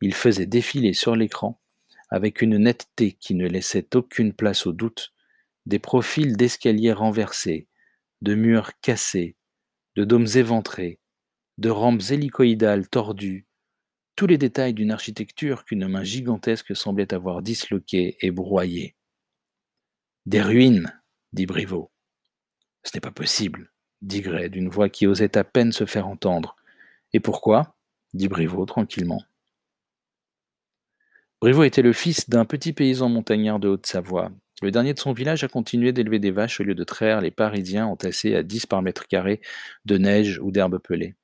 Il 0.00 0.14
faisait 0.14 0.46
défiler 0.46 0.94
sur 0.94 1.14
l'écran 1.14 1.60
avec 2.08 2.40
une 2.40 2.56
netteté 2.56 3.12
qui 3.12 3.34
ne 3.34 3.46
laissait 3.46 3.94
aucune 3.94 4.32
place 4.32 4.66
au 4.66 4.72
doute, 4.72 5.12
des 5.66 5.78
profils 5.78 6.36
d'escaliers 6.36 6.92
renversés, 6.92 7.66
de 8.24 8.34
murs 8.34 8.72
cassés, 8.80 9.36
de 9.96 10.04
dômes 10.04 10.26
éventrés, 10.34 10.98
de 11.58 11.68
rampes 11.68 12.00
hélicoïdales 12.08 12.88
tordues, 12.88 13.46
tous 14.16 14.26
les 14.26 14.38
détails 14.38 14.72
d'une 14.72 14.92
architecture 14.92 15.66
qu'une 15.66 15.86
main 15.86 16.04
gigantesque 16.04 16.74
semblait 16.74 17.12
avoir 17.12 17.42
disloquée 17.42 18.16
et 18.22 18.30
broyée. 18.30 18.96
Des 20.24 20.40
ruines, 20.40 20.98
dit 21.34 21.44
Briveau. 21.44 21.90
Ce 22.82 22.92
n'est 22.94 23.02
pas 23.02 23.10
possible, 23.10 23.70
dit 24.00 24.22
Gray 24.22 24.48
d'une 24.48 24.70
voix 24.70 24.88
qui 24.88 25.06
osait 25.06 25.36
à 25.36 25.44
peine 25.44 25.72
se 25.72 25.84
faire 25.84 26.08
entendre. 26.08 26.56
Et 27.12 27.20
pourquoi? 27.20 27.76
dit 28.14 28.28
Briveau 28.28 28.64
tranquillement. 28.64 29.22
Briveau 31.42 31.64
était 31.64 31.82
le 31.82 31.92
fils 31.92 32.30
d'un 32.30 32.46
petit 32.46 32.72
paysan 32.72 33.10
montagnard 33.10 33.58
de 33.58 33.68
Haute-Savoie. 33.68 34.32
Le 34.64 34.70
dernier 34.70 34.94
de 34.94 34.98
son 34.98 35.12
village 35.12 35.44
a 35.44 35.48
continué 35.48 35.92
d'élever 35.92 36.18
des 36.18 36.30
vaches 36.30 36.58
au 36.58 36.64
lieu 36.64 36.74
de 36.74 36.84
traire 36.84 37.20
les 37.20 37.30
Parisiens 37.30 37.84
entassés 37.84 38.34
à 38.34 38.42
dix 38.42 38.64
par 38.64 38.80
mètre 38.80 39.06
carré 39.06 39.42
de 39.84 39.98
neige 39.98 40.40
ou 40.42 40.52
d'herbe 40.52 40.78
pelée. 40.78 41.16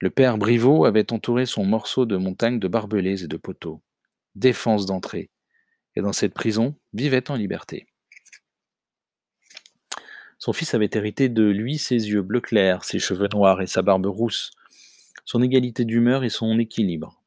Le 0.00 0.08
père 0.08 0.38
Briveau 0.38 0.86
avait 0.86 1.12
entouré 1.12 1.44
son 1.44 1.66
morceau 1.66 2.06
de 2.06 2.16
montagne 2.16 2.58
de 2.58 2.66
barbelés 2.66 3.24
et 3.24 3.26
de 3.26 3.36
poteaux, 3.36 3.82
défense 4.36 4.86
d'entrée, 4.86 5.28
et 5.96 6.00
dans 6.00 6.14
cette 6.14 6.32
prison 6.32 6.74
vivait 6.94 7.30
en 7.30 7.34
liberté. 7.34 7.88
Son 10.38 10.54
fils 10.54 10.72
avait 10.72 10.88
hérité 10.94 11.28
de 11.28 11.44
lui 11.44 11.76
ses 11.76 12.08
yeux 12.08 12.22
bleu 12.22 12.40
clair, 12.40 12.84
ses 12.84 13.00
cheveux 13.00 13.28
noirs 13.34 13.60
et 13.60 13.66
sa 13.66 13.82
barbe 13.82 14.06
rousse, 14.06 14.52
son 15.26 15.42
égalité 15.42 15.84
d'humeur 15.84 16.24
et 16.24 16.30
son 16.30 16.58
équilibre. 16.58 17.22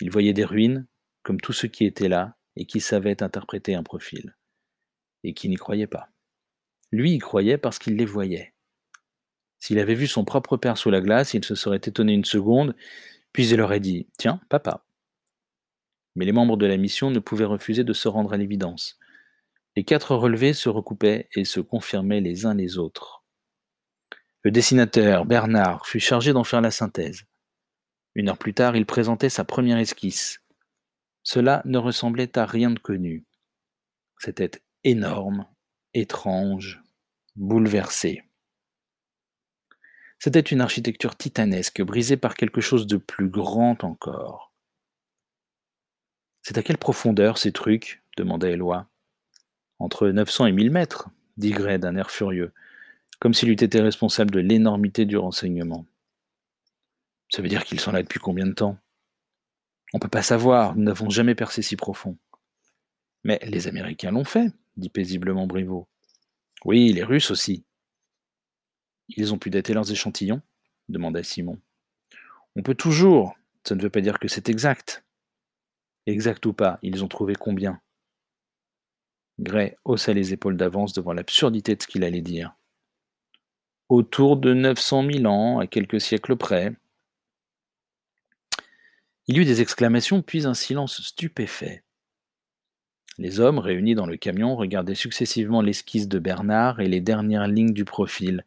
Il 0.00 0.12
voyait 0.12 0.32
des 0.32 0.44
ruines, 0.44 0.86
comme 1.24 1.40
tous 1.40 1.52
ceux 1.52 1.66
qui 1.66 1.84
étaient 1.84 2.08
là 2.08 2.35
et 2.56 2.64
qui 2.66 2.80
savaient 2.80 3.22
interpréter 3.22 3.74
un 3.74 3.82
profil, 3.82 4.34
et 5.24 5.34
qui 5.34 5.48
n'y 5.48 5.56
croyaient 5.56 5.86
pas. 5.86 6.08
Lui 6.92 7.12
y 7.12 7.18
croyait 7.18 7.58
parce 7.58 7.78
qu'il 7.78 7.96
les 7.96 8.04
voyait. 8.04 8.54
S'il 9.58 9.78
avait 9.78 9.94
vu 9.94 10.06
son 10.06 10.24
propre 10.24 10.56
père 10.56 10.78
sous 10.78 10.90
la 10.90 11.00
glace, 11.00 11.34
il 11.34 11.44
se 11.44 11.54
serait 11.54 11.76
étonné 11.76 12.12
une 12.12 12.24
seconde, 12.24 12.74
puis 13.32 13.48
il 13.48 13.60
aurait 13.60 13.80
dit 13.80 14.06
Tiens, 14.18 14.40
papa. 14.48 14.84
Mais 16.14 16.24
les 16.24 16.32
membres 16.32 16.56
de 16.56 16.66
la 16.66 16.76
mission 16.76 17.10
ne 17.10 17.18
pouvaient 17.18 17.44
refuser 17.44 17.84
de 17.84 17.92
se 17.92 18.08
rendre 18.08 18.32
à 18.32 18.36
l'évidence. 18.36 18.98
Les 19.76 19.84
quatre 19.84 20.14
relevés 20.14 20.54
se 20.54 20.68
recoupaient 20.68 21.28
et 21.34 21.44
se 21.44 21.60
confirmaient 21.60 22.22
les 22.22 22.46
uns 22.46 22.54
les 22.54 22.78
autres. 22.78 23.24
Le 24.42 24.50
dessinateur, 24.50 25.26
Bernard, 25.26 25.86
fut 25.86 26.00
chargé 26.00 26.32
d'en 26.32 26.44
faire 26.44 26.60
la 26.60 26.70
synthèse. 26.70 27.24
Une 28.14 28.30
heure 28.30 28.38
plus 28.38 28.54
tard, 28.54 28.76
il 28.76 28.86
présentait 28.86 29.28
sa 29.28 29.44
première 29.44 29.76
esquisse. 29.76 30.40
Cela 31.26 31.60
ne 31.64 31.76
ressemblait 31.76 32.38
à 32.38 32.46
rien 32.46 32.70
de 32.70 32.78
connu. 32.78 33.24
C'était 34.20 34.62
énorme, 34.84 35.48
étrange, 35.92 36.80
bouleversé. 37.34 38.22
C'était 40.20 40.38
une 40.38 40.60
architecture 40.60 41.16
titanesque, 41.16 41.82
brisée 41.82 42.16
par 42.16 42.36
quelque 42.36 42.60
chose 42.60 42.86
de 42.86 42.96
plus 42.96 43.28
grand 43.28 43.82
encore. 43.82 44.52
C'est 46.42 46.58
à 46.58 46.62
quelle 46.62 46.78
profondeur 46.78 47.38
ces 47.38 47.50
trucs? 47.50 48.04
demanda 48.16 48.48
Éloi. 48.48 48.86
Entre 49.80 50.08
900 50.08 50.46
et 50.46 50.52
1000 50.52 50.70
mètres, 50.70 51.10
dit 51.38 51.50
Gray 51.50 51.80
d'un 51.80 51.96
air 51.96 52.12
furieux, 52.12 52.52
comme 53.18 53.34
s'il 53.34 53.48
eût 53.48 53.64
été 53.64 53.80
responsable 53.80 54.30
de 54.30 54.38
l'énormité 54.38 55.06
du 55.06 55.16
renseignement. 55.16 55.86
Ça 57.30 57.42
veut 57.42 57.48
dire 57.48 57.64
qu'ils 57.64 57.80
sont 57.80 57.90
là 57.90 58.04
depuis 58.04 58.20
combien 58.20 58.46
de 58.46 58.52
temps? 58.52 58.78
On 59.92 59.98
ne 59.98 60.00
peut 60.00 60.08
pas 60.08 60.22
savoir, 60.22 60.76
nous 60.76 60.82
n'avons 60.82 61.10
jamais 61.10 61.34
percé 61.34 61.62
si 61.62 61.76
profond. 61.76 62.16
Mais 63.24 63.38
les 63.44 63.68
Américains 63.68 64.10
l'ont 64.10 64.24
fait, 64.24 64.52
dit 64.76 64.88
paisiblement 64.88 65.46
Briveau. 65.46 65.88
Oui, 66.64 66.92
les 66.92 67.04
Russes 67.04 67.30
aussi. 67.30 67.64
Ils 69.08 69.32
ont 69.32 69.38
pu 69.38 69.50
dater 69.50 69.72
leurs 69.74 69.90
échantillons 69.90 70.42
demanda 70.88 71.22
Simon. 71.22 71.58
On 72.54 72.62
peut 72.62 72.74
toujours, 72.74 73.36
ça 73.64 73.74
ne 73.74 73.82
veut 73.82 73.90
pas 73.90 74.00
dire 74.00 74.18
que 74.18 74.28
c'est 74.28 74.48
exact. 74.48 75.04
Exact 76.06 76.44
ou 76.46 76.52
pas, 76.52 76.78
ils 76.82 77.02
ont 77.04 77.08
trouvé 77.08 77.34
combien 77.34 77.80
Gray 79.38 79.76
haussa 79.84 80.12
les 80.12 80.32
épaules 80.32 80.56
d'avance 80.56 80.92
devant 80.94 81.12
l'absurdité 81.12 81.76
de 81.76 81.82
ce 81.82 81.86
qu'il 81.86 82.04
allait 82.04 82.22
dire. 82.22 82.54
Autour 83.88 84.36
de 84.36 84.54
900 84.54 85.10
000 85.12 85.26
ans, 85.26 85.58
à 85.58 85.66
quelques 85.66 86.00
siècles 86.00 86.36
près. 86.36 86.72
Il 89.28 89.36
y 89.36 89.40
eut 89.40 89.44
des 89.44 89.60
exclamations, 89.60 90.22
puis 90.22 90.46
un 90.46 90.54
silence 90.54 91.02
stupéfait. 91.02 91.82
Les 93.18 93.40
hommes 93.40 93.58
réunis 93.58 93.94
dans 93.94 94.06
le 94.06 94.16
camion 94.16 94.56
regardaient 94.56 94.94
successivement 94.94 95.62
l'esquisse 95.62 96.06
de 96.06 96.18
Bernard 96.18 96.80
et 96.80 96.88
les 96.88 97.00
dernières 97.00 97.48
lignes 97.48 97.72
du 97.72 97.84
profil, 97.84 98.44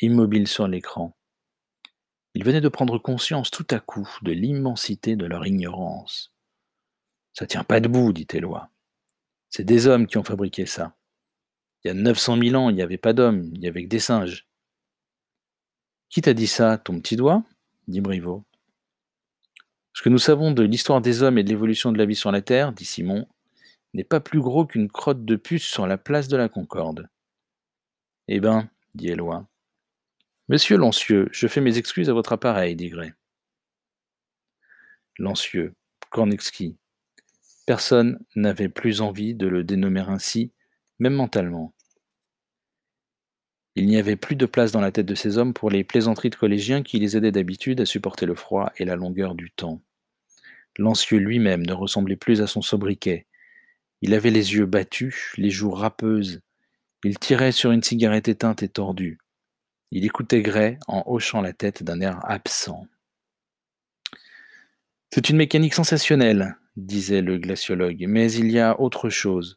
immobiles 0.00 0.48
sur 0.48 0.66
l'écran. 0.66 1.16
Ils 2.34 2.44
venaient 2.44 2.60
de 2.60 2.68
prendre 2.68 2.98
conscience 2.98 3.50
tout 3.50 3.66
à 3.70 3.80
coup 3.80 4.08
de 4.22 4.32
l'immensité 4.32 5.16
de 5.16 5.24
leur 5.24 5.46
ignorance. 5.46 6.32
Ça 7.32 7.46
tient 7.46 7.64
pas 7.64 7.80
debout, 7.80 8.12
dit 8.12 8.26
Éloi. 8.32 8.70
C'est 9.50 9.64
des 9.64 9.86
hommes 9.86 10.06
qui 10.06 10.18
ont 10.18 10.24
fabriqué 10.24 10.66
ça. 10.66 10.94
Il 11.82 11.88
y 11.88 11.90
a 11.90 11.94
900 11.94 12.36
000 12.42 12.54
ans, 12.56 12.70
il 12.70 12.76
n'y 12.76 12.82
avait 12.82 12.98
pas 12.98 13.12
d'hommes, 13.12 13.50
il 13.54 13.62
y 13.62 13.68
avait 13.68 13.84
que 13.84 13.88
des 13.88 14.00
singes. 14.00 14.46
Qui 16.10 16.20
t'a 16.20 16.34
dit 16.34 16.48
ça, 16.48 16.76
ton 16.76 17.00
petit 17.00 17.16
doigt? 17.16 17.44
dit 17.86 18.00
Briveau. 18.00 18.44
Ce 19.98 20.02
que 20.04 20.10
nous 20.10 20.18
savons 20.18 20.52
de 20.52 20.62
l'histoire 20.62 21.00
des 21.00 21.24
hommes 21.24 21.38
et 21.38 21.42
de 21.42 21.48
l'évolution 21.48 21.90
de 21.90 21.98
la 21.98 22.06
vie 22.06 22.14
sur 22.14 22.30
la 22.30 22.40
Terre, 22.40 22.72
dit 22.72 22.84
Simon, 22.84 23.26
n'est 23.94 24.04
pas 24.04 24.20
plus 24.20 24.40
gros 24.40 24.64
qu'une 24.64 24.88
crotte 24.88 25.24
de 25.24 25.34
puce 25.34 25.64
sur 25.64 25.88
la 25.88 25.98
place 25.98 26.28
de 26.28 26.36
la 26.36 26.48
Concorde. 26.48 27.08
Eh 28.28 28.38
ben, 28.38 28.70
dit 28.94 29.08
Éloi. 29.08 29.48
Monsieur 30.48 30.76
Lancieux, 30.76 31.28
je 31.32 31.48
fais 31.48 31.60
mes 31.60 31.78
excuses 31.78 32.08
à 32.08 32.12
votre 32.12 32.32
appareil, 32.32 32.76
dit 32.76 32.90
Gray. 32.90 33.12
Lancieux, 35.18 35.74
Kornexki, 36.10 36.76
Personne 37.66 38.20
n'avait 38.36 38.68
plus 38.68 39.00
envie 39.00 39.34
de 39.34 39.48
le 39.48 39.64
dénommer 39.64 40.04
ainsi, 40.06 40.52
même 41.00 41.14
mentalement. 41.14 41.74
Il 43.74 43.86
n'y 43.86 43.96
avait 43.96 44.14
plus 44.14 44.36
de 44.36 44.46
place 44.46 44.70
dans 44.70 44.80
la 44.80 44.92
tête 44.92 45.06
de 45.06 45.16
ces 45.16 45.38
hommes 45.38 45.54
pour 45.54 45.70
les 45.70 45.82
plaisanteries 45.82 46.30
de 46.30 46.36
collégiens 46.36 46.84
qui 46.84 47.00
les 47.00 47.16
aidaient 47.16 47.32
d'habitude 47.32 47.80
à 47.80 47.84
supporter 47.84 48.26
le 48.26 48.36
froid 48.36 48.70
et 48.76 48.84
la 48.84 48.94
longueur 48.94 49.34
du 49.34 49.50
temps. 49.50 49.82
L'ancieux 50.78 51.18
lui-même 51.18 51.66
ne 51.66 51.72
ressemblait 51.72 52.16
plus 52.16 52.40
à 52.40 52.46
son 52.46 52.62
sobriquet. 52.62 53.26
Il 54.00 54.14
avait 54.14 54.30
les 54.30 54.54
yeux 54.54 54.66
battus, 54.66 55.32
les 55.36 55.50
joues 55.50 55.72
râpeuses. 55.72 56.40
Il 57.04 57.18
tirait 57.18 57.52
sur 57.52 57.72
une 57.72 57.82
cigarette 57.82 58.28
éteinte 58.28 58.62
et 58.62 58.68
tordue. 58.68 59.18
Il 59.90 60.04
écoutait 60.04 60.42
Gray 60.42 60.78
en 60.86 61.02
hochant 61.06 61.40
la 61.40 61.52
tête 61.52 61.82
d'un 61.82 62.00
air 62.00 62.20
absent. 62.24 62.86
C'est 65.10 65.30
une 65.30 65.36
mécanique 65.36 65.74
sensationnelle, 65.74 66.56
disait 66.76 67.22
le 67.22 67.38
glaciologue, 67.38 68.04
mais 68.06 68.30
il 68.32 68.50
y 68.50 68.60
a 68.60 68.78
autre 68.78 69.08
chose. 69.08 69.56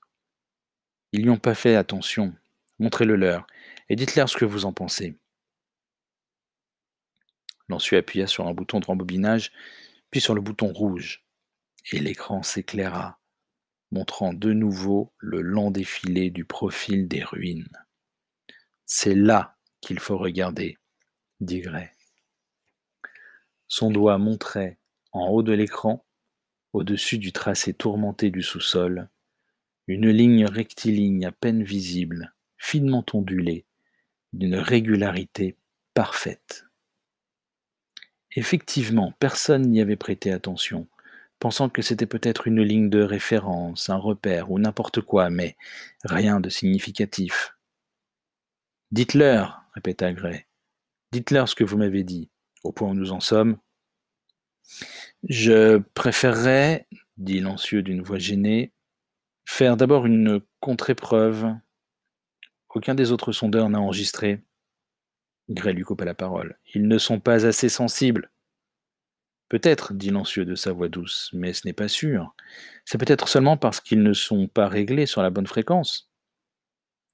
Ils 1.12 1.24
n'y 1.24 1.30
ont 1.30 1.38
pas 1.38 1.56
fait 1.56 1.76
attention. 1.76 2.34
Montrez-le 2.80 3.16
leur, 3.16 3.46
et 3.90 3.96
dites-leur 3.96 4.30
ce 4.30 4.38
que 4.38 4.46
vous 4.46 4.66
en 4.66 4.74
pensez. 4.74 5.18
Lancieux 7.68 7.98
appuya 7.98 8.28
sur 8.28 8.48
un 8.48 8.54
bouton 8.54 8.80
de 8.80 8.86
rembobinage, 8.86 9.52
puis 10.12 10.22
sur 10.22 10.36
le 10.36 10.42
bouton 10.42 10.72
rouge, 10.72 11.26
et 11.92 12.00
l'écran 12.00 12.44
s'éclaira, 12.44 13.20
montrant 13.92 14.34
de 14.34 14.54
nouveau 14.54 15.14
le 15.18 15.42
lent 15.42 15.72
défilé 15.72 16.30
du 16.30 16.46
profil 16.46 17.08
des 17.08 17.24
ruines. 17.24 17.78
C'est 18.86 19.16
là 19.16 19.58
qu'il 19.80 20.00
faut 20.00 20.18
regarder, 20.18 20.78
dit 21.40 21.62
Gray. 21.62 21.90
Son 23.68 23.90
doigt 23.90 24.18
montrait, 24.18 24.78
en 25.14 25.30
haut 25.30 25.44
de 25.44 25.54
l'écran, 25.54 26.06
au-dessus 26.74 27.18
du 27.18 27.32
tracé 27.32 27.74
tourmenté 27.74 28.30
du 28.30 28.44
sous-sol, 28.44 29.10
une 29.88 30.10
ligne 30.10 30.46
rectiligne 30.46 31.26
à 31.26 31.32
peine 31.32 31.64
visible, 31.64 32.34
finement 32.58 33.06
ondulée, 33.14 33.66
d'une 34.34 34.56
régularité 34.56 35.58
parfaite. 35.94 36.66
Effectivement, 38.34 39.14
personne 39.20 39.64
n'y 39.64 39.82
avait 39.82 39.98
prêté 39.98 40.32
attention, 40.32 40.88
pensant 41.40 41.70
que 41.70 41.82
c'était 41.82 42.06
peut-être 42.06 42.48
une 42.48 42.62
ligne 42.62 42.90
de 42.90 43.02
référence, 43.02 43.90
un 43.90 43.98
repère 43.98 44.52
ou 44.52 44.60
n'importe 44.60 45.02
quoi, 45.02 45.30
mais 45.30 45.58
rien 46.04 46.40
de 46.40 46.50
significatif. 46.50 47.56
Dites-leur, 48.92 49.64
répéta 49.74 50.14
Gray. 50.14 50.46
Dites-leur 51.12 51.50
ce 51.50 51.56
que 51.56 51.64
vous 51.64 51.78
m'avez 51.78 52.04
dit. 52.04 52.30
Au 52.64 52.72
point 52.72 52.90
où 52.90 52.94
nous 52.94 53.12
en 53.12 53.20
sommes, 53.20 53.58
je 55.28 55.78
préférerais, 55.94 56.88
dit 57.18 57.40
Lancieux 57.40 57.82
d'une 57.82 58.02
voix 58.02 58.20
gênée, 58.20 58.72
faire 59.46 59.78
d'abord 59.78 60.06
une 60.06 60.42
contre-épreuve. 60.60 61.54
Aucun 62.70 62.96
des 62.96 63.12
autres 63.12 63.32
sondeurs 63.32 63.70
n'a 63.70 63.80
enregistré. 63.80 64.42
Gray 65.52 65.74
lui 65.74 65.84
coupa 65.84 66.06
la 66.06 66.14
parole. 66.14 66.58
Ils 66.74 66.88
ne 66.88 66.98
sont 66.98 67.20
pas 67.20 67.46
assez 67.46 67.70
sensibles. 67.70 68.32
Peut-être, 69.50 69.94
dit 69.94 70.10
Lancieux 70.10 70.46
de 70.46 70.56
sa 70.56 70.72
voix 70.72 70.88
douce, 70.88 71.30
mais 71.34 71.52
ce 71.52 71.68
n'est 71.68 71.74
pas 71.74 71.90
sûr. 71.90 72.34
C'est 72.86 72.98
peut-être 72.98 73.28
seulement 73.28 73.58
parce 73.58 73.82
qu'ils 73.82 74.02
ne 74.02 74.14
sont 74.14 74.48
pas 74.48 74.70
réglés 74.70 75.06
sur 75.06 75.22
la 75.22 75.30
bonne 75.30 75.48
fréquence. 75.48 76.10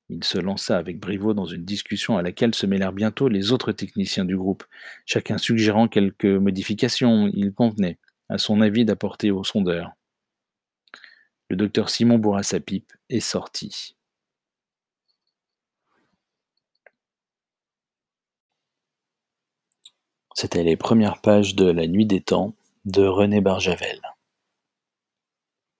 Il 0.09 0.23
se 0.23 0.37
lança 0.37 0.77
avec 0.77 0.99
Briveau 0.99 1.33
dans 1.33 1.45
une 1.45 1.65
discussion 1.65 2.17
à 2.17 2.21
laquelle 2.21 2.53
se 2.53 2.67
mêlèrent 2.67 2.93
bientôt 2.93 3.27
les 3.27 3.51
autres 3.51 3.71
techniciens 3.71 4.23
du 4.23 4.37
groupe, 4.37 4.63
chacun 5.05 5.37
suggérant 5.37 5.87
quelques 5.87 6.25
modifications. 6.25 7.29
Il 7.33 7.53
convenait, 7.53 7.97
à 8.29 8.37
son 8.37 8.61
avis, 8.61 8.85
d'apporter 8.85 9.31
au 9.31 9.43
sondeur. 9.43 9.93
Le 11.49 11.55
docteur 11.55 11.89
Simon 11.89 12.19
bourra 12.19 12.43
sa 12.43 12.59
pipe 12.59 12.93
et 13.09 13.19
sortit. 13.19 13.96
C'était 20.39 20.61
les 20.61 20.77
premières 20.77 21.19
pages 21.19 21.55
de 21.55 21.65
La 21.65 21.87
Nuit 21.87 22.05
des 22.05 22.21
Temps 22.21 22.53
de 22.85 23.07
René 23.07 23.41
Barjavel. 23.41 23.99